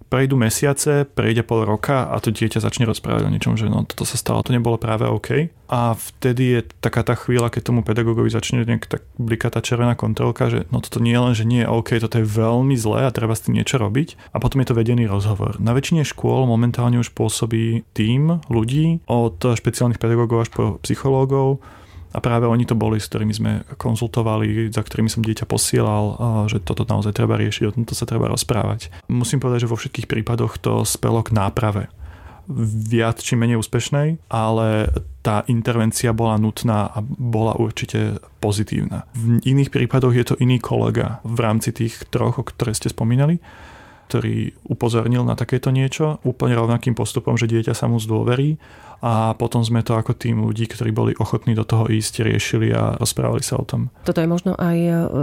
prejdú 0.10 0.36
mesiace, 0.36 1.06
prejde 1.06 1.46
pol 1.46 1.64
roka 1.64 2.10
a 2.10 2.18
to 2.18 2.34
dieťa 2.34 2.60
začne 2.60 2.90
rozprávať 2.90 3.30
o 3.30 3.32
niečom, 3.32 3.54
že 3.56 3.70
no 3.70 3.86
toto 3.86 4.04
sa 4.04 4.18
stalo, 4.18 4.42
to 4.42 4.52
nebolo 4.52 4.82
práve 4.82 5.06
OK. 5.06 5.54
A 5.70 5.94
vtedy 5.94 6.44
je 6.58 6.60
taká 6.82 7.06
tá 7.06 7.14
chvíľa, 7.14 7.54
keď 7.54 7.70
tomu 7.70 7.86
pedagogovi 7.86 8.34
začne 8.34 8.66
nejak 8.66 8.90
tak 8.90 9.06
blikať 9.22 9.54
tá 9.54 9.62
červená 9.62 9.94
kontrolka, 9.94 10.50
že 10.50 10.66
no 10.74 10.82
toto 10.82 10.98
nie 10.98 11.14
je 11.14 11.22
len, 11.22 11.34
že 11.38 11.46
nie 11.46 11.62
je 11.62 11.70
OK, 11.70 12.02
toto 12.02 12.18
je 12.18 12.26
veľmi 12.26 12.74
zlé 12.74 13.06
a 13.06 13.14
treba 13.14 13.38
s 13.38 13.46
tým 13.46 13.62
niečo 13.62 13.78
robiť. 13.78 14.34
A 14.34 14.42
potom 14.42 14.66
je 14.66 14.74
to 14.74 14.78
vedený 14.78 15.06
rozhovor. 15.06 15.62
Na 15.62 15.78
väčšine 15.78 16.02
škôl 16.02 16.50
momentálne 16.50 16.98
už 16.98 17.14
pôsobí 17.14 17.86
tým 17.94 18.42
ľudí 18.50 19.06
od 19.06 19.38
špeciálnych 19.38 20.02
pedagógov 20.02 20.38
až 20.42 20.50
po 20.50 20.64
psychológov, 20.82 21.62
a 22.10 22.18
práve 22.18 22.50
oni 22.50 22.66
to 22.66 22.74
boli, 22.74 22.98
s 22.98 23.06
ktorými 23.06 23.34
sme 23.34 23.52
konzultovali, 23.78 24.74
za 24.74 24.82
ktorými 24.82 25.10
som 25.14 25.22
dieťa 25.22 25.46
posielal, 25.46 26.06
že 26.50 26.58
toto 26.58 26.82
naozaj 26.86 27.14
treba 27.14 27.38
riešiť, 27.38 27.64
o 27.70 27.76
tomto 27.76 27.94
sa 27.94 28.10
treba 28.10 28.26
rozprávať. 28.26 28.90
Musím 29.10 29.38
povedať, 29.38 29.66
že 29.66 29.72
vo 29.72 29.78
všetkých 29.78 30.10
prípadoch 30.10 30.58
to 30.58 30.82
spelo 30.90 31.22
k 31.22 31.38
náprave 31.38 31.94
viac 32.90 33.22
či 33.22 33.38
menej 33.38 33.62
úspešnej, 33.62 34.18
ale 34.26 34.90
tá 35.22 35.46
intervencia 35.46 36.10
bola 36.18 36.34
nutná 36.42 36.90
a 36.90 36.98
bola 37.06 37.54
určite 37.54 38.18
pozitívna. 38.42 39.06
V 39.14 39.38
iných 39.46 39.70
prípadoch 39.70 40.18
je 40.18 40.26
to 40.26 40.40
iný 40.42 40.58
kolega 40.58 41.22
v 41.22 41.38
rámci 41.46 41.70
tých 41.70 42.10
troch, 42.10 42.42
o 42.42 42.44
ktoré 42.44 42.74
ste 42.74 42.90
spomínali, 42.90 43.38
ktorý 44.10 44.58
upozornil 44.66 45.22
na 45.22 45.38
takéto 45.38 45.70
niečo 45.70 46.18
úplne 46.26 46.58
rovnakým 46.58 46.98
postupom, 46.98 47.38
že 47.38 47.46
dieťa 47.46 47.78
sa 47.78 47.86
mu 47.86 48.02
zdôverí 48.02 48.58
a 49.00 49.32
potom 49.38 49.64
sme 49.64 49.80
to 49.80 49.96
ako 49.96 50.12
tým 50.18 50.44
ľudí, 50.44 50.68
ktorí 50.68 50.92
boli 50.92 51.14
ochotní 51.16 51.56
do 51.56 51.64
toho 51.64 51.88
ísť, 51.88 52.26
riešili 52.26 52.74
a 52.76 52.98
rozprávali 53.00 53.40
sa 53.40 53.56
o 53.56 53.64
tom. 53.64 53.88
Toto 54.04 54.20
je 54.20 54.28
možno 54.28 54.60
aj 54.60 54.78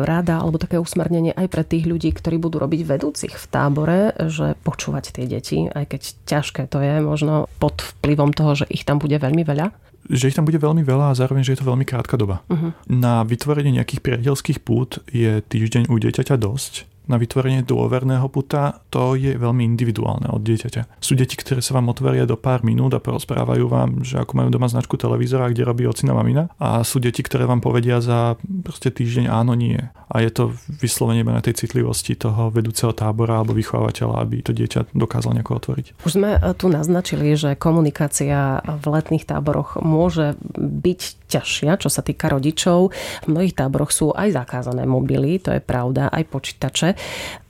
rada 0.09 0.40
alebo 0.40 0.57
také 0.57 0.81
usmernenie 0.81 1.37
aj 1.37 1.50
pre 1.50 1.66
tých 1.66 1.85
ľudí, 1.85 2.14
ktorí 2.14 2.40
budú 2.40 2.62
robiť 2.62 2.81
vedúcich 2.87 3.35
v 3.37 3.47
tábore, 3.50 4.16
že 4.33 4.57
počúvať 4.64 5.12
tie 5.12 5.26
deti, 5.28 5.69
aj 5.69 5.85
keď 5.93 6.02
ťažké 6.25 6.62
to 6.73 6.81
je, 6.81 7.05
možno 7.05 7.50
pod 7.61 7.85
vplyvom 8.00 8.33
toho, 8.33 8.64
že 8.64 8.71
ich 8.73 8.88
tam 8.88 8.97
bude 8.97 9.19
veľmi 9.19 9.45
veľa, 9.45 9.75
že 10.07 10.31
ich 10.31 10.38
tam 10.38 10.47
bude 10.47 10.62
veľmi 10.62 10.87
veľa 10.87 11.11
a 11.11 11.19
zároveň, 11.19 11.43
že 11.43 11.59
je 11.59 11.61
to 11.61 11.69
veľmi 11.69 11.83
krátka 11.83 12.14
doba. 12.14 12.38
Uh-huh. 12.47 12.71
Na 12.87 13.26
vytvorenie 13.26 13.75
nejakých 13.75 14.07
priateľských 14.07 14.62
pút 14.62 15.02
je 15.11 15.43
týždeň 15.43 15.90
u 15.90 15.99
dieťaťa 15.99 16.38
dosť 16.38 16.96
na 17.07 17.17
vytvorenie 17.17 17.63
dôverného 17.63 18.27
puta, 18.29 18.83
to 18.91 19.15
je 19.15 19.39
veľmi 19.39 19.63
individuálne 19.63 20.27
od 20.31 20.43
dieťaťa. 20.43 20.99
Sú 20.99 21.15
deti, 21.15 21.39
ktoré 21.39 21.63
sa 21.63 21.79
vám 21.79 21.91
otvoria 21.91 22.27
do 22.27 22.35
pár 22.35 22.67
minút 22.67 22.95
a 22.95 23.03
porozprávajú 23.03 23.65
vám, 23.71 23.91
že 24.03 24.19
ako 24.19 24.33
majú 24.35 24.49
doma 24.51 24.67
značku 24.67 24.99
televízora, 24.99 25.51
kde 25.51 25.63
robí 25.63 25.87
ocina 25.87 26.13
mamina. 26.13 26.51
A 26.59 26.83
sú 26.83 26.99
deti, 26.99 27.23
ktoré 27.23 27.47
vám 27.47 27.63
povedia 27.63 28.03
za 28.03 28.35
proste 28.67 28.91
týždeň 28.91 29.31
áno, 29.31 29.55
nie. 29.55 29.79
A 30.07 30.23
je 30.23 30.31
to 30.31 30.45
vyslovene 30.71 31.27
na 31.27 31.43
tej 31.43 31.67
citlivosti 31.67 32.15
toho 32.15 32.51
vedúceho 32.51 32.95
tábora 32.95 33.43
alebo 33.43 33.55
vychovateľa, 33.55 34.23
aby 34.23 34.43
to 34.43 34.55
dieťa 34.55 34.95
dokázal 34.95 35.35
nejako 35.35 35.59
otvoriť. 35.63 35.87
Už 36.07 36.13
sme 36.15 36.39
eh, 36.39 36.55
tu 36.55 36.71
naznačili, 36.71 37.35
že 37.35 37.59
komunikácia 37.59 38.63
v 38.63 38.85
letných 38.87 39.27
táboroch 39.27 39.79
môže 39.83 40.39
byť 40.59 41.25
ťažšia, 41.26 41.78
čo 41.83 41.88
sa 41.90 42.02
týka 42.02 42.30
rodičov. 42.30 42.95
V 43.25 43.26
mnohých 43.26 43.59
táboroch 43.59 43.90
sú 43.90 44.14
aj 44.14 44.35
zakázané 44.35 44.87
mobily, 44.87 45.42
to 45.42 45.54
je 45.54 45.62
pravda, 45.62 46.09
aj 46.11 46.25
počítače. 46.30 46.88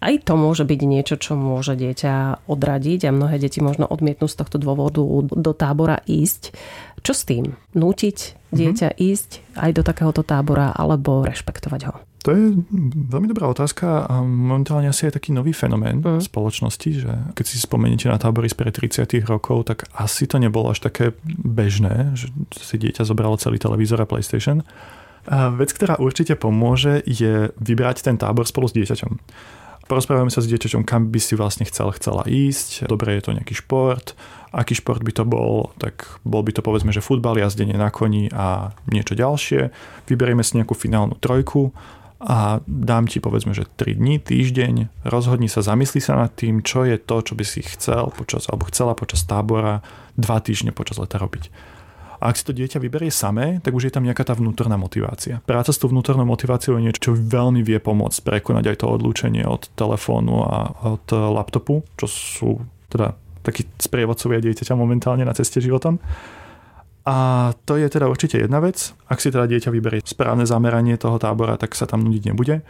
Aj 0.01 0.15
to 0.23 0.33
môže 0.37 0.65
byť 0.65 0.81
niečo, 0.85 1.17
čo 1.21 1.37
môže 1.37 1.77
dieťa 1.77 2.47
odradiť 2.49 3.09
a 3.09 3.15
mnohé 3.17 3.37
deti 3.41 3.61
možno 3.61 3.85
odmietnú 3.89 4.27
z 4.29 4.39
tohto 4.39 4.57
dôvodu 4.57 5.01
do 5.25 5.53
tábora 5.53 6.01
ísť. 6.09 6.57
Čo 7.07 7.15
s 7.15 7.23
tým? 7.23 7.55
Nútiť 7.79 8.51
dieťa 8.51 8.89
mm-hmm. 8.91 9.09
ísť 9.15 9.31
aj 9.55 9.71
do 9.79 9.83
takéhoto 9.87 10.27
tábora 10.27 10.75
alebo 10.75 11.23
rešpektovať 11.23 11.81
ho? 11.87 11.95
To 12.27 12.35
je 12.35 12.59
veľmi 13.15 13.31
dobrá 13.31 13.47
otázka 13.47 14.11
a 14.11 14.19
momentálne 14.27 14.91
asi 14.91 15.07
je 15.07 15.15
taký 15.15 15.31
nový 15.31 15.55
fenomén 15.55 16.03
mm. 16.03 16.27
spoločnosti, 16.27 16.91
že 16.99 17.13
keď 17.39 17.45
si 17.47 17.63
spomeniete 17.63 18.11
na 18.11 18.19
tábory 18.19 18.51
z 18.51 18.59
30 18.59 19.07
rokov, 19.31 19.71
tak 19.71 19.87
asi 19.95 20.27
to 20.27 20.43
nebolo 20.43 20.75
až 20.75 20.83
také 20.83 21.15
bežné, 21.31 22.19
že 22.19 22.35
si 22.59 22.75
dieťa 22.83 23.07
zobralo 23.07 23.39
celý 23.39 23.63
televízor 23.63 24.03
a 24.03 24.11
PlayStation. 24.11 24.67
A 25.31 25.55
vec, 25.55 25.71
ktorá 25.71 26.03
určite 26.03 26.35
pomôže, 26.35 27.07
je 27.07 27.55
vybrať 27.63 28.03
ten 28.03 28.19
tábor 28.19 28.51
spolu 28.51 28.67
s 28.67 28.75
dieťaťom. 28.75 29.13
Porozprávame 29.87 30.35
sa 30.35 30.43
s 30.43 30.51
dieťaťom, 30.51 30.83
kam 30.83 31.15
by 31.15 31.21
si 31.23 31.39
vlastne 31.39 31.63
chcel, 31.63 31.95
chcela 31.95 32.27
ísť. 32.27 32.91
Dobre, 32.91 33.15
je 33.15 33.23
to 33.23 33.37
nejaký 33.39 33.55
šport. 33.55 34.19
Aký 34.51 34.75
šport 34.75 34.99
by 34.99 35.15
to 35.15 35.23
bol? 35.23 35.71
Tak 35.79 36.19
bol 36.27 36.43
by 36.43 36.51
to 36.51 36.67
povedzme, 36.67 36.91
že 36.91 36.99
futbal, 36.99 37.39
jazdenie 37.39 37.79
na 37.79 37.95
koni 37.95 38.27
a 38.35 38.75
niečo 38.91 39.15
ďalšie. 39.15 39.71
Vyberieme 40.11 40.43
si 40.43 40.59
nejakú 40.59 40.75
finálnu 40.75 41.15
trojku 41.23 41.71
a 42.19 42.65
dám 42.67 43.07
ti 43.07 43.23
povedzme, 43.23 43.55
že 43.55 43.69
3 43.79 43.95
dní, 43.95 44.19
týždeň, 44.19 45.07
rozhodni 45.07 45.47
sa, 45.47 45.63
zamysli 45.63 46.03
sa 46.03 46.17
nad 46.19 46.33
tým, 46.35 46.67
čo 46.67 46.83
je 46.83 46.99
to, 46.99 47.23
čo 47.23 47.39
by 47.39 47.45
si 47.47 47.63
chcel 47.63 48.11
počas, 48.11 48.51
alebo 48.51 48.67
chcela 48.67 48.97
počas 48.99 49.23
tábora 49.23 49.87
2 50.19 50.25
týždne 50.43 50.73
počas 50.75 50.99
leta 50.99 51.21
robiť. 51.21 51.53
A 52.17 52.33
ak 52.33 52.37
si 52.41 52.45
to 52.49 52.57
dieťa 52.57 52.81
vyberie 52.81 53.13
samé, 53.13 53.61
tak 53.61 53.77
už 53.77 53.89
je 53.89 53.93
tam 53.93 54.05
nejaká 54.05 54.25
tá 54.25 54.33
vnútorná 54.33 54.81
motivácia. 54.81 55.45
Práca 55.45 55.71
s 55.73 55.81
tou 55.81 55.93
vnútornou 55.93 56.25
motiváciou 56.25 56.81
je 56.81 56.89
niečo, 56.89 57.13
čo 57.13 57.13
veľmi 57.13 57.61
vie 57.61 57.77
pomôcť 57.77 58.25
prekonať 58.25 58.65
aj 58.73 58.77
to 58.81 58.87
odlúčenie 58.89 59.45
od 59.45 59.69
telefónu 59.77 60.45
a 60.45 60.73
od 60.97 61.07
laptopu, 61.13 61.85
čo 62.01 62.07
sú 62.09 62.51
teda 62.89 63.13
takí 63.45 63.69
sprievodcovia 63.79 64.43
dieťaťa 64.43 64.75
momentálne 64.75 65.23
na 65.23 65.37
ceste 65.37 65.63
životom. 65.63 66.01
A 67.07 67.55
to 67.63 67.79
je 67.79 67.87
teda 67.87 68.11
určite 68.11 68.43
jedna 68.43 68.59
vec. 68.59 68.91
Ak 69.07 69.23
si 69.23 69.31
teda 69.31 69.47
dieťa 69.47 69.71
vyberie 69.71 70.03
správne 70.03 70.43
zameranie 70.43 70.99
toho 70.99 71.23
tábora, 71.23 71.55
tak 71.55 71.79
sa 71.79 71.87
tam 71.87 72.03
nudiť 72.03 72.23
nebude. 72.35 72.67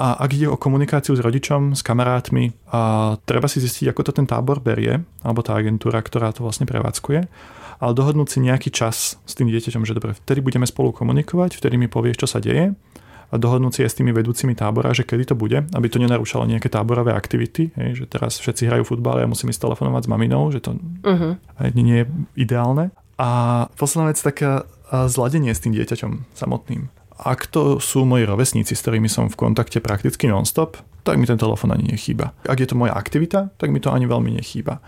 A 0.00 0.16
ak 0.16 0.32
ide 0.32 0.48
o 0.48 0.56
komunikáciu 0.56 1.12
s 1.12 1.20
rodičom, 1.20 1.76
s 1.76 1.84
kamarátmi, 1.84 2.56
a 2.72 3.20
treba 3.28 3.44
si 3.52 3.60
zistiť, 3.60 3.92
ako 3.92 4.00
to 4.08 4.12
ten 4.16 4.24
tábor 4.24 4.64
berie, 4.64 5.04
alebo 5.20 5.44
tá 5.44 5.52
agentúra, 5.52 6.00
ktorá 6.00 6.32
to 6.32 6.40
vlastne 6.40 6.64
prevádzkuje, 6.64 7.28
ale 7.80 7.96
dohodnúť 7.96 8.28
si 8.28 8.38
nejaký 8.44 8.70
čas 8.70 9.16
s 9.24 9.32
tým 9.32 9.48
dieťaťom, 9.48 9.88
že 9.88 9.96
dobre, 9.96 10.12
vtedy 10.12 10.44
budeme 10.44 10.68
spolu 10.68 10.92
komunikovať, 10.92 11.56
vtedy 11.56 11.80
mi 11.80 11.88
povieš, 11.88 12.22
čo 12.22 12.28
sa 12.28 12.38
deje 12.38 12.76
a 13.30 13.34
dohodnúť 13.38 13.72
si 13.72 13.80
aj 13.86 13.90
s 13.94 13.98
tými 14.02 14.10
vedúcimi 14.10 14.58
tábora, 14.58 14.90
že 14.90 15.06
kedy 15.06 15.32
to 15.32 15.34
bude, 15.38 15.54
aby 15.54 15.86
to 15.86 16.02
nenarúšalo 16.02 16.50
nejaké 16.50 16.66
táborové 16.66 17.14
aktivity, 17.14 17.70
hej, 17.78 18.02
že 18.02 18.04
teraz 18.10 18.42
všetci 18.42 18.66
hrajú 18.66 18.82
futbal 18.82 19.22
a 19.22 19.24
ja 19.24 19.28
musím 19.30 19.54
ísť 19.54 19.70
telefonovať 19.70 20.02
s 20.06 20.10
maminou, 20.10 20.50
že 20.50 20.58
to 20.58 20.74
uh-huh. 20.74 21.38
nie 21.78 22.02
je 22.02 22.06
ideálne. 22.34 22.90
A 23.22 23.70
posledná 23.78 24.10
vec 24.10 24.18
taká 24.18 24.66
zladenie 24.90 25.54
s 25.54 25.62
tým 25.62 25.78
dieťaťom 25.78 26.34
samotným. 26.34 26.90
Ak 27.20 27.46
to 27.52 27.78
sú 27.78 28.02
moji 28.08 28.26
rovesníci, 28.26 28.74
s 28.74 28.82
ktorými 28.82 29.06
som 29.06 29.28
v 29.30 29.38
kontakte 29.38 29.78
prakticky 29.78 30.26
non-stop, 30.26 30.80
tak 31.04 31.20
mi 31.20 31.28
ten 31.28 31.38
telefon 31.38 31.70
ani 31.70 31.94
nechýba. 31.94 32.32
Ak 32.48 32.58
je 32.58 32.66
to 32.66 32.80
moja 32.80 32.96
aktivita, 32.96 33.52
tak 33.60 33.70
mi 33.70 33.78
to 33.78 33.92
ani 33.92 34.08
veľmi 34.08 34.40
nechýba. 34.40 34.80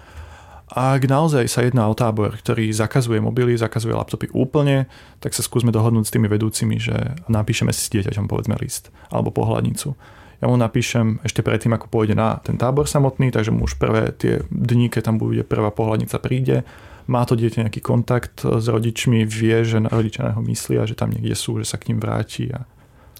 Ak 0.72 1.04
naozaj 1.04 1.52
sa 1.52 1.60
jedná 1.68 1.84
o 1.84 1.92
tábor, 1.92 2.32
ktorý 2.32 2.72
zakazuje 2.72 3.20
mobily, 3.20 3.52
zakazuje 3.60 3.92
laptopy 3.92 4.32
úplne, 4.32 4.88
tak 5.20 5.36
sa 5.36 5.44
skúsme 5.44 5.68
dohodnúť 5.68 6.08
s 6.08 6.14
tými 6.16 6.32
vedúcimi, 6.32 6.80
že 6.80 6.96
napíšeme 7.28 7.76
si 7.76 7.84
s 7.84 7.92
dieťaťom 7.92 8.24
povedzme 8.24 8.56
list 8.56 8.88
alebo 9.12 9.28
pohľadnicu. 9.28 9.92
Ja 10.40 10.48
mu 10.48 10.56
napíšem 10.56 11.20
ešte 11.22 11.44
predtým, 11.44 11.76
ako 11.76 11.92
pôjde 11.92 12.16
na 12.16 12.40
ten 12.40 12.56
tábor 12.56 12.88
samotný, 12.88 13.28
takže 13.28 13.52
mu 13.52 13.68
už 13.68 13.76
prvé 13.76 14.16
tie 14.16 14.42
dní, 14.48 14.88
keď 14.88 15.12
tam 15.12 15.16
bude 15.20 15.44
prvá 15.44 15.68
pohľadnica 15.68 16.16
príde, 16.24 16.64
má 17.04 17.22
to 17.28 17.36
dieťa 17.36 17.68
nejaký 17.68 17.84
kontakt 17.84 18.40
s 18.40 18.66
rodičmi, 18.66 19.28
vie, 19.28 19.68
že 19.68 19.76
rodičia 19.76 20.24
na 20.24 20.32
ho 20.34 20.42
myslia, 20.42 20.88
že 20.88 20.96
tam 20.96 21.12
niekde 21.12 21.36
sú, 21.36 21.60
že 21.60 21.68
sa 21.68 21.76
k 21.76 21.92
ním 21.92 22.00
vráti 22.00 22.48
a 22.48 22.64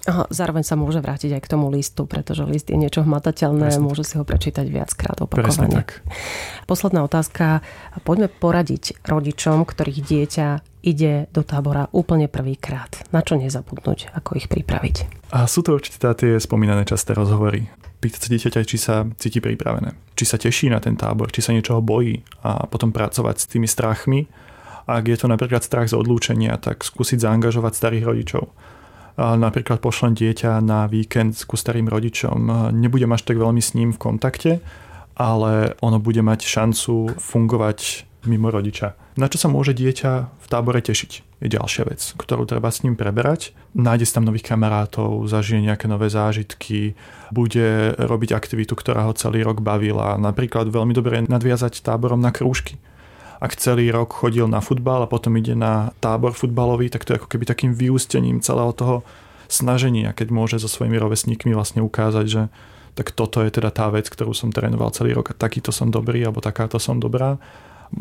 Aha, 0.03 0.27
zároveň 0.27 0.67
sa 0.67 0.75
môže 0.75 0.99
vrátiť 0.99 1.39
aj 1.39 1.41
k 1.47 1.51
tomu 1.55 1.71
listu, 1.71 2.03
pretože 2.03 2.43
list 2.43 2.67
je 2.67 2.75
niečo 2.75 3.07
hmatateľné, 3.07 3.71
Presne 3.71 3.87
môže 3.87 4.03
si 4.03 4.19
ho 4.19 4.27
prečítať 4.27 4.67
viackrát 4.67 5.15
opakovane. 5.23 5.79
tak. 5.79 6.03
Posledná 6.67 7.07
otázka. 7.07 7.63
Poďme 8.03 8.27
poradiť 8.27 8.99
rodičom, 9.07 9.63
ktorých 9.63 9.99
dieťa 10.03 10.47
ide 10.83 11.31
do 11.31 11.47
tábora 11.47 11.87
úplne 11.95 12.27
prvýkrát. 12.27 12.91
Na 13.15 13.23
čo 13.23 13.39
nezabudnúť, 13.39 14.11
ako 14.11 14.35
ich 14.35 14.51
pripraviť? 14.51 15.31
A 15.31 15.47
sú 15.47 15.63
to 15.63 15.71
určite 15.79 16.03
tie 16.03 16.35
spomínané 16.35 16.83
časté 16.83 17.15
rozhovory. 17.15 17.71
Pýtať 18.03 18.27
sa 18.27 18.29
dieťaťa, 18.35 18.61
či 18.67 18.75
sa 18.75 19.07
cíti 19.15 19.39
pripravené, 19.39 19.95
či 20.19 20.27
sa 20.27 20.35
teší 20.35 20.67
na 20.67 20.83
ten 20.83 20.99
tábor, 20.99 21.31
či 21.31 21.39
sa 21.39 21.55
niečoho 21.55 21.79
bojí 21.79 22.27
a 22.43 22.67
potom 22.67 22.91
pracovať 22.91 23.35
s 23.39 23.47
tými 23.47 23.71
strachmi. 23.71 24.27
Ak 24.83 25.07
je 25.07 25.15
to 25.15 25.31
napríklad 25.31 25.63
strach 25.63 25.87
z 25.87 25.95
odlúčenia, 25.95 26.59
tak 26.59 26.83
skúsiť 26.83 27.23
zaangažovať 27.23 27.71
starých 27.71 28.03
rodičov 28.03 28.51
napríklad 29.17 29.77
pošlem 29.79 30.17
dieťa 30.17 30.61
na 30.63 30.89
víkend 30.89 31.37
ku 31.45 31.53
starým 31.53 31.85
rodičom, 31.85 32.71
nebudem 32.73 33.11
až 33.13 33.27
tak 33.29 33.37
veľmi 33.37 33.61
s 33.61 33.77
ním 33.77 33.93
v 33.93 34.01
kontakte, 34.01 34.51
ale 35.13 35.77
ono 35.85 36.01
bude 36.01 36.25
mať 36.25 36.41
šancu 36.41 37.17
fungovať 37.21 38.09
mimo 38.25 38.49
rodiča. 38.49 38.95
Na 39.13 39.29
čo 39.29 39.37
sa 39.37 39.51
môže 39.51 39.77
dieťa 39.77 40.11
v 40.41 40.47
tábore 40.49 40.81
tešiť, 40.81 41.11
je 41.43 41.47
ďalšia 41.53 41.83
vec, 41.85 42.01
ktorú 42.17 42.49
treba 42.49 42.73
s 42.73 42.81
ním 42.81 42.97
preberať. 42.97 43.53
Nájde 43.77 44.09
si 44.09 44.15
tam 44.15 44.25
nových 44.25 44.49
kamarátov, 44.49 45.29
zažije 45.29 45.61
nejaké 45.61 45.85
nové 45.85 46.09
zážitky, 46.09 46.97
bude 47.29 47.93
robiť 47.99 48.33
aktivitu, 48.33 48.73
ktorá 48.73 49.05
ho 49.05 49.13
celý 49.13 49.45
rok 49.45 49.61
bavila. 49.61 50.17
Napríklad 50.17 50.71
veľmi 50.73 50.97
dobre 50.97 51.21
nadviazať 51.29 51.85
táborom 51.85 52.23
na 52.23 52.33
krúžky 52.33 52.81
ak 53.43 53.59
celý 53.59 53.91
rok 53.91 54.15
chodil 54.15 54.47
na 54.47 54.63
futbal 54.63 55.03
a 55.03 55.11
potom 55.11 55.35
ide 55.35 55.51
na 55.51 55.91
tábor 55.99 56.31
futbalový, 56.31 56.87
tak 56.87 57.03
to 57.03 57.11
je 57.11 57.19
ako 57.19 57.27
keby 57.27 57.43
takým 57.43 57.75
vyústením 57.75 58.39
celého 58.39 58.71
toho 58.71 59.03
snaženia, 59.51 60.15
keď 60.15 60.31
môže 60.31 60.57
so 60.63 60.71
svojimi 60.71 60.95
rovesníkmi 60.95 61.51
vlastne 61.51 61.83
ukázať, 61.83 62.25
že 62.25 62.41
tak 62.95 63.11
toto 63.11 63.43
je 63.43 63.51
teda 63.51 63.67
tá 63.75 63.91
vec, 63.91 64.07
ktorú 64.07 64.31
som 64.31 64.47
trénoval 64.47 64.95
celý 64.95 65.11
rok 65.11 65.35
a 65.35 65.35
takýto 65.35 65.75
som 65.75 65.91
dobrý 65.91 66.23
alebo 66.23 66.39
takáto 66.39 66.79
som 66.79 67.03
dobrá 67.03 67.35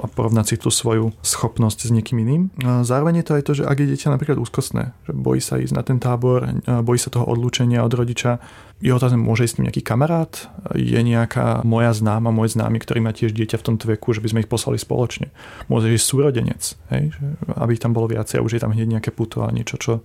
a 0.00 0.06
porovnať 0.08 0.46
si 0.48 0.56
tú 0.56 0.72
svoju 0.72 1.12
schopnosť 1.20 1.88
s 1.88 1.90
niekým 1.92 2.22
iným. 2.24 2.42
Zároveň 2.86 3.20
je 3.20 3.26
to 3.28 3.32
aj 3.36 3.44
to, 3.44 3.52
že 3.60 3.64
ak 3.68 3.76
je 3.82 3.90
dieťa 3.92 4.14
napríklad 4.14 4.40
úzkostné, 4.40 4.96
že 5.04 5.12
bojí 5.12 5.44
sa 5.44 5.60
ísť 5.60 5.74
na 5.76 5.82
ten 5.84 6.00
tábor, 6.00 6.48
bojí 6.64 6.96
sa 6.96 7.12
toho 7.12 7.28
odlúčenia 7.28 7.84
od 7.84 7.92
rodiča, 7.92 8.40
je 8.82 8.90
otázne, 8.90 9.20
môže 9.20 9.46
ísť 9.46 9.52
s 9.52 9.56
tým 9.60 9.66
nejaký 9.70 9.82
kamarát, 9.86 10.32
je 10.74 10.98
nejaká 10.98 11.62
moja 11.62 11.94
známa, 11.94 12.34
môj 12.34 12.58
známy, 12.58 12.82
ktorý 12.82 12.98
má 12.98 13.14
tiež 13.14 13.30
dieťa 13.30 13.60
v 13.60 13.66
tomto 13.68 13.86
veku, 13.86 14.10
že 14.10 14.18
by 14.18 14.28
sme 14.34 14.40
ich 14.42 14.50
poslali 14.50 14.80
spoločne. 14.80 15.30
Môže 15.70 15.92
ísť 15.92 16.02
súrodenec, 16.02 16.62
hej, 16.90 17.14
že 17.14 17.26
aby 17.54 17.78
tam 17.78 17.94
bolo 17.94 18.10
viacej 18.10 18.40
a 18.40 18.44
už 18.44 18.58
je 18.58 18.62
tam 18.64 18.74
hneď 18.74 18.98
nejaké 18.98 19.14
puto 19.14 19.46
a 19.46 19.54
niečo, 19.54 19.78
čo 19.78 20.02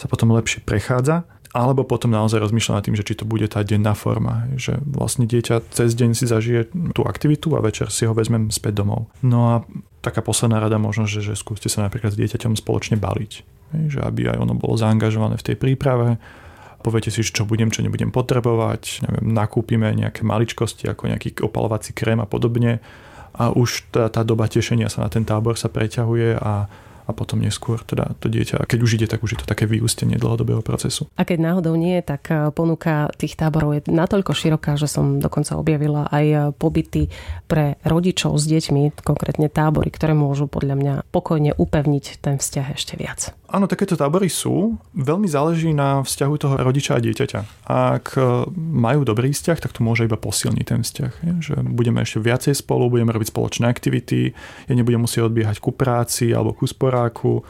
sa 0.00 0.06
potom 0.08 0.32
lepšie 0.32 0.64
prechádza 0.64 1.28
alebo 1.54 1.86
potom 1.86 2.10
naozaj 2.10 2.42
rozmýšľa 2.42 2.82
nad 2.82 2.84
tým, 2.84 2.98
že 2.98 3.06
či 3.06 3.14
to 3.14 3.22
bude 3.22 3.46
tá 3.46 3.62
denná 3.62 3.94
forma, 3.94 4.50
že 4.58 4.74
vlastne 4.82 5.22
dieťa 5.22 5.70
cez 5.70 5.94
deň 5.94 6.10
si 6.18 6.26
zažije 6.26 6.74
tú 6.90 7.06
aktivitu 7.06 7.54
a 7.54 7.62
večer 7.62 7.94
si 7.94 8.10
ho 8.10 8.12
vezmem 8.12 8.50
späť 8.50 8.82
domov. 8.82 9.06
No 9.22 9.40
a 9.46 9.54
taká 10.02 10.18
posledná 10.18 10.58
rada 10.58 10.82
možno, 10.82 11.06
že, 11.06 11.22
že 11.22 11.38
skúste 11.38 11.70
sa 11.70 11.86
napríklad 11.86 12.10
s 12.10 12.18
dieťaťom 12.18 12.58
spoločne 12.58 12.98
baliť, 12.98 13.32
že 13.86 14.02
aby 14.02 14.34
aj 14.34 14.42
ono 14.42 14.58
bolo 14.58 14.74
zaangažované 14.74 15.38
v 15.38 15.46
tej 15.46 15.56
príprave, 15.56 16.18
poviete 16.82 17.14
si, 17.14 17.22
čo 17.24 17.46
budem, 17.48 17.70
čo 17.72 17.80
nebudem 17.80 18.10
potrebovať, 18.10 19.06
neviem, 19.08 19.32
nakúpime 19.32 19.88
nejaké 19.94 20.26
maličkosti 20.26 20.90
ako 20.90 21.08
nejaký 21.08 21.38
opalovací 21.40 21.96
krém 21.96 22.18
a 22.18 22.28
podobne 22.28 22.82
a 23.34 23.50
už 23.50 23.88
tá, 23.94 24.12
tá 24.12 24.26
doba 24.26 24.50
tešenia 24.50 24.92
sa 24.92 25.06
na 25.06 25.08
ten 25.08 25.24
tábor 25.24 25.56
sa 25.56 25.72
preťahuje 25.72 26.36
a 26.36 26.68
a 27.04 27.10
potom 27.12 27.40
neskôr 27.40 27.80
teda 27.84 28.16
to 28.18 28.32
dieťa, 28.32 28.64
keď 28.64 28.78
už 28.80 28.90
ide, 29.00 29.06
tak 29.06 29.20
už 29.20 29.36
je 29.36 29.38
to 29.44 29.46
také 29.48 29.68
vyústenie 29.68 30.16
dlhodobého 30.16 30.64
procesu. 30.64 31.06
A 31.20 31.28
keď 31.28 31.52
náhodou 31.52 31.76
nie, 31.76 32.00
tak 32.00 32.32
eh, 32.32 32.48
ponuka 32.50 33.12
tých 33.16 33.36
táborov 33.36 33.76
je 33.76 33.80
natoľko 33.92 34.32
široká, 34.32 34.80
že 34.80 34.88
som 34.88 35.20
dokonca 35.20 35.60
objavila 35.60 36.08
aj 36.08 36.24
eh, 36.24 36.40
pobyty 36.56 37.12
pre 37.44 37.76
rodičov 37.84 38.40
s 38.40 38.48
deťmi, 38.48 39.04
konkrétne 39.04 39.52
tábory, 39.52 39.92
ktoré 39.92 40.16
môžu 40.16 40.48
podľa 40.48 40.74
mňa 40.80 40.94
pokojne 41.12 41.52
upevniť 41.54 42.24
ten 42.24 42.40
vzťah 42.40 42.66
ešte 42.72 42.96
viac. 42.96 43.36
Áno, 43.54 43.70
takéto 43.70 43.94
tábory 43.94 44.26
sú. 44.26 44.74
Veľmi 44.96 45.30
záleží 45.30 45.70
na 45.70 46.02
vzťahu 46.02 46.34
toho 46.40 46.54
rodiča 46.58 46.98
a 46.98 47.04
dieťaťa. 47.04 47.40
Ak 47.68 48.18
eh, 48.18 48.24
majú 48.56 49.04
dobrý 49.06 49.30
vzťah, 49.30 49.58
tak 49.60 49.76
to 49.76 49.84
môže 49.84 50.08
iba 50.08 50.18
posilniť 50.18 50.66
ten 50.66 50.80
vzťah. 50.82 51.12
Je? 51.22 51.32
Že 51.52 51.54
budeme 51.74 52.02
ešte 52.02 52.18
viacej 52.24 52.54
spolu, 52.56 52.90
budeme 52.90 53.12
robiť 53.12 53.30
spoločné 53.30 53.68
aktivity, 53.68 54.32
ja 54.66 54.72
nebudem 54.72 55.04
musieť 55.04 55.28
odbiehať 55.28 55.60
ku 55.60 55.70
práci 55.70 56.32
alebo 56.32 56.56
ku 56.56 56.64
spor 56.64 56.94
sporáku, 56.94 57.42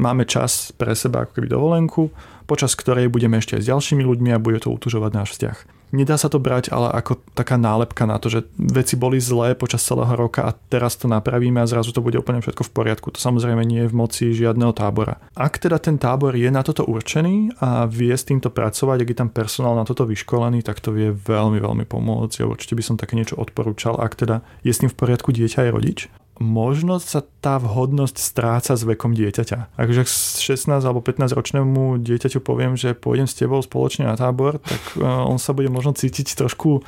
máme 0.00 0.24
čas 0.24 0.72
pre 0.72 0.96
seba 0.96 1.28
ako 1.28 1.36
keby 1.36 1.52
dovolenku, 1.52 2.08
počas 2.48 2.72
ktorej 2.72 3.12
budeme 3.12 3.36
ešte 3.36 3.60
aj 3.60 3.62
s 3.66 3.70
ďalšími 3.74 4.02
ľuďmi 4.06 4.30
a 4.32 4.40
bude 4.40 4.62
to 4.64 4.72
utužovať 4.72 5.10
náš 5.12 5.36
vzťah. 5.36 5.75
Nedá 5.94 6.18
sa 6.18 6.26
to 6.26 6.42
brať 6.42 6.74
ale 6.74 6.90
ako 6.90 7.22
taká 7.36 7.54
nálepka 7.54 8.08
na 8.10 8.18
to, 8.18 8.26
že 8.26 8.46
veci 8.58 8.98
boli 8.98 9.22
zlé 9.22 9.54
počas 9.54 9.86
celého 9.86 10.10
roka 10.18 10.42
a 10.42 10.54
teraz 10.54 10.98
to 10.98 11.06
napravíme 11.06 11.62
a 11.62 11.70
zrazu 11.70 11.94
to 11.94 12.02
bude 12.02 12.18
úplne 12.18 12.42
všetko 12.42 12.66
v 12.66 12.74
poriadku. 12.74 13.14
To 13.14 13.20
samozrejme 13.22 13.62
nie 13.62 13.86
je 13.86 13.90
v 13.90 13.98
moci 13.98 14.24
žiadneho 14.34 14.74
tábora. 14.74 15.22
Ak 15.38 15.62
teda 15.62 15.78
ten 15.78 15.96
tábor 15.96 16.34
je 16.34 16.50
na 16.50 16.66
toto 16.66 16.82
určený 16.82 17.62
a 17.62 17.86
vie 17.86 18.10
s 18.10 18.26
týmto 18.26 18.50
pracovať, 18.50 19.06
ak 19.06 19.10
je 19.14 19.18
tam 19.18 19.30
personál 19.30 19.78
na 19.78 19.86
toto 19.86 20.02
vyškolený, 20.08 20.66
tak 20.66 20.82
to 20.82 20.90
vie 20.90 21.14
veľmi, 21.14 21.62
veľmi 21.62 21.86
pomôcť. 21.86 22.42
Ja 22.42 22.50
určite 22.50 22.74
by 22.74 22.82
som 22.82 22.98
také 22.98 23.14
niečo 23.14 23.38
odporúčal, 23.38 23.96
ak 24.02 24.18
teda 24.18 24.42
je 24.66 24.74
s 24.74 24.82
tým 24.82 24.90
v 24.90 24.98
poriadku 24.98 25.30
dieťa 25.30 25.70
aj 25.70 25.70
rodič 25.70 26.00
možno 26.36 27.00
sa 27.00 27.24
tá 27.40 27.56
vhodnosť 27.56 28.16
stráca 28.20 28.72
s 28.76 28.82
vekom 28.84 29.16
dieťaťa. 29.16 29.58
Ak 29.76 29.88
ak 29.88 30.08
16 30.08 30.68
alebo 30.84 31.00
15 31.00 31.32
ročnému 31.32 32.00
dieťaťu 32.04 32.44
poviem, 32.44 32.76
že 32.76 32.92
pôjdem 32.92 33.24
s 33.24 33.36
tebou 33.36 33.60
spoločne 33.64 34.04
na 34.04 34.16
tábor, 34.16 34.60
tak 34.60 34.82
e, 34.96 35.04
on 35.04 35.40
sa 35.40 35.56
bude 35.56 35.72
možno 35.72 35.96
cítiť 35.96 36.36
trošku 36.36 36.84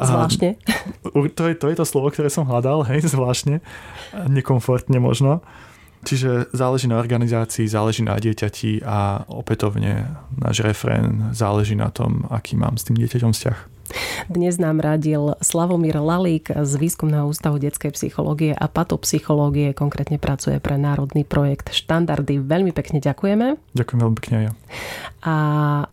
Zvláštne. 0.00 0.56
To 1.12 1.44
je, 1.44 1.54
to 1.60 1.66
je 1.68 1.76
to 1.76 1.84
slovo, 1.84 2.08
ktoré 2.08 2.32
som 2.32 2.48
hľadal, 2.48 2.88
hej, 2.88 3.04
zvláštne. 3.04 3.60
Nekomfortne 4.32 4.96
možno. 4.96 5.44
Čiže 6.00 6.48
záleží 6.56 6.88
na 6.88 6.96
organizácii, 6.96 7.68
záleží 7.68 8.00
na 8.00 8.16
dieťati 8.16 8.80
a 8.80 9.28
opätovne 9.28 10.08
náš 10.40 10.64
refrén 10.64 11.36
záleží 11.36 11.76
na 11.76 11.92
tom, 11.92 12.24
aký 12.32 12.56
mám 12.56 12.80
s 12.80 12.88
tým 12.88 12.96
dieťaťom 12.96 13.36
vzťah. 13.36 13.79
Dnes 14.30 14.56
nám 14.62 14.78
radil 14.78 15.34
Slavomír 15.42 15.98
Lalík 15.98 16.54
z 16.54 16.72
Výskumného 16.78 17.26
ústavu 17.26 17.58
detskej 17.58 17.94
psychológie 17.94 18.54
a 18.54 18.66
patopsychológie, 18.70 19.74
konkrétne 19.74 20.16
pracuje 20.22 20.62
pre 20.62 20.78
národný 20.78 21.26
projekt 21.26 21.74
Štandardy. 21.74 22.38
Veľmi 22.40 22.70
pekne 22.70 23.02
ďakujeme. 23.02 23.58
Ďakujem 23.74 23.98
veľmi 24.00 24.16
pekne 24.18 24.34
aj 24.34 24.44
ja. 24.44 24.52
A 25.20 25.34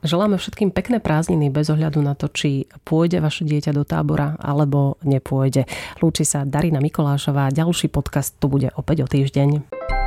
želáme 0.05 0.39
všetkým 0.39 0.71
pekné 0.71 1.03
prázdniny 1.03 1.51
bez 1.51 1.67
ohľadu 1.67 1.99
na 1.99 2.15
to, 2.15 2.31
či 2.31 2.69
pôjde 2.88 3.19
vaše 3.19 3.43
dieťa 3.43 3.75
do 3.75 3.83
tábora 3.83 4.39
alebo 4.39 4.95
nepôjde. 5.03 5.67
Lúči 5.99 6.23
sa 6.23 6.47
Darina 6.47 6.79
Mikolášová. 6.79 7.51
Ďalší 7.51 7.91
podcast 7.91 8.39
tu 8.39 8.47
bude 8.47 8.71
opäť 8.79 9.03
o 9.03 9.07
týždeň. 9.12 10.07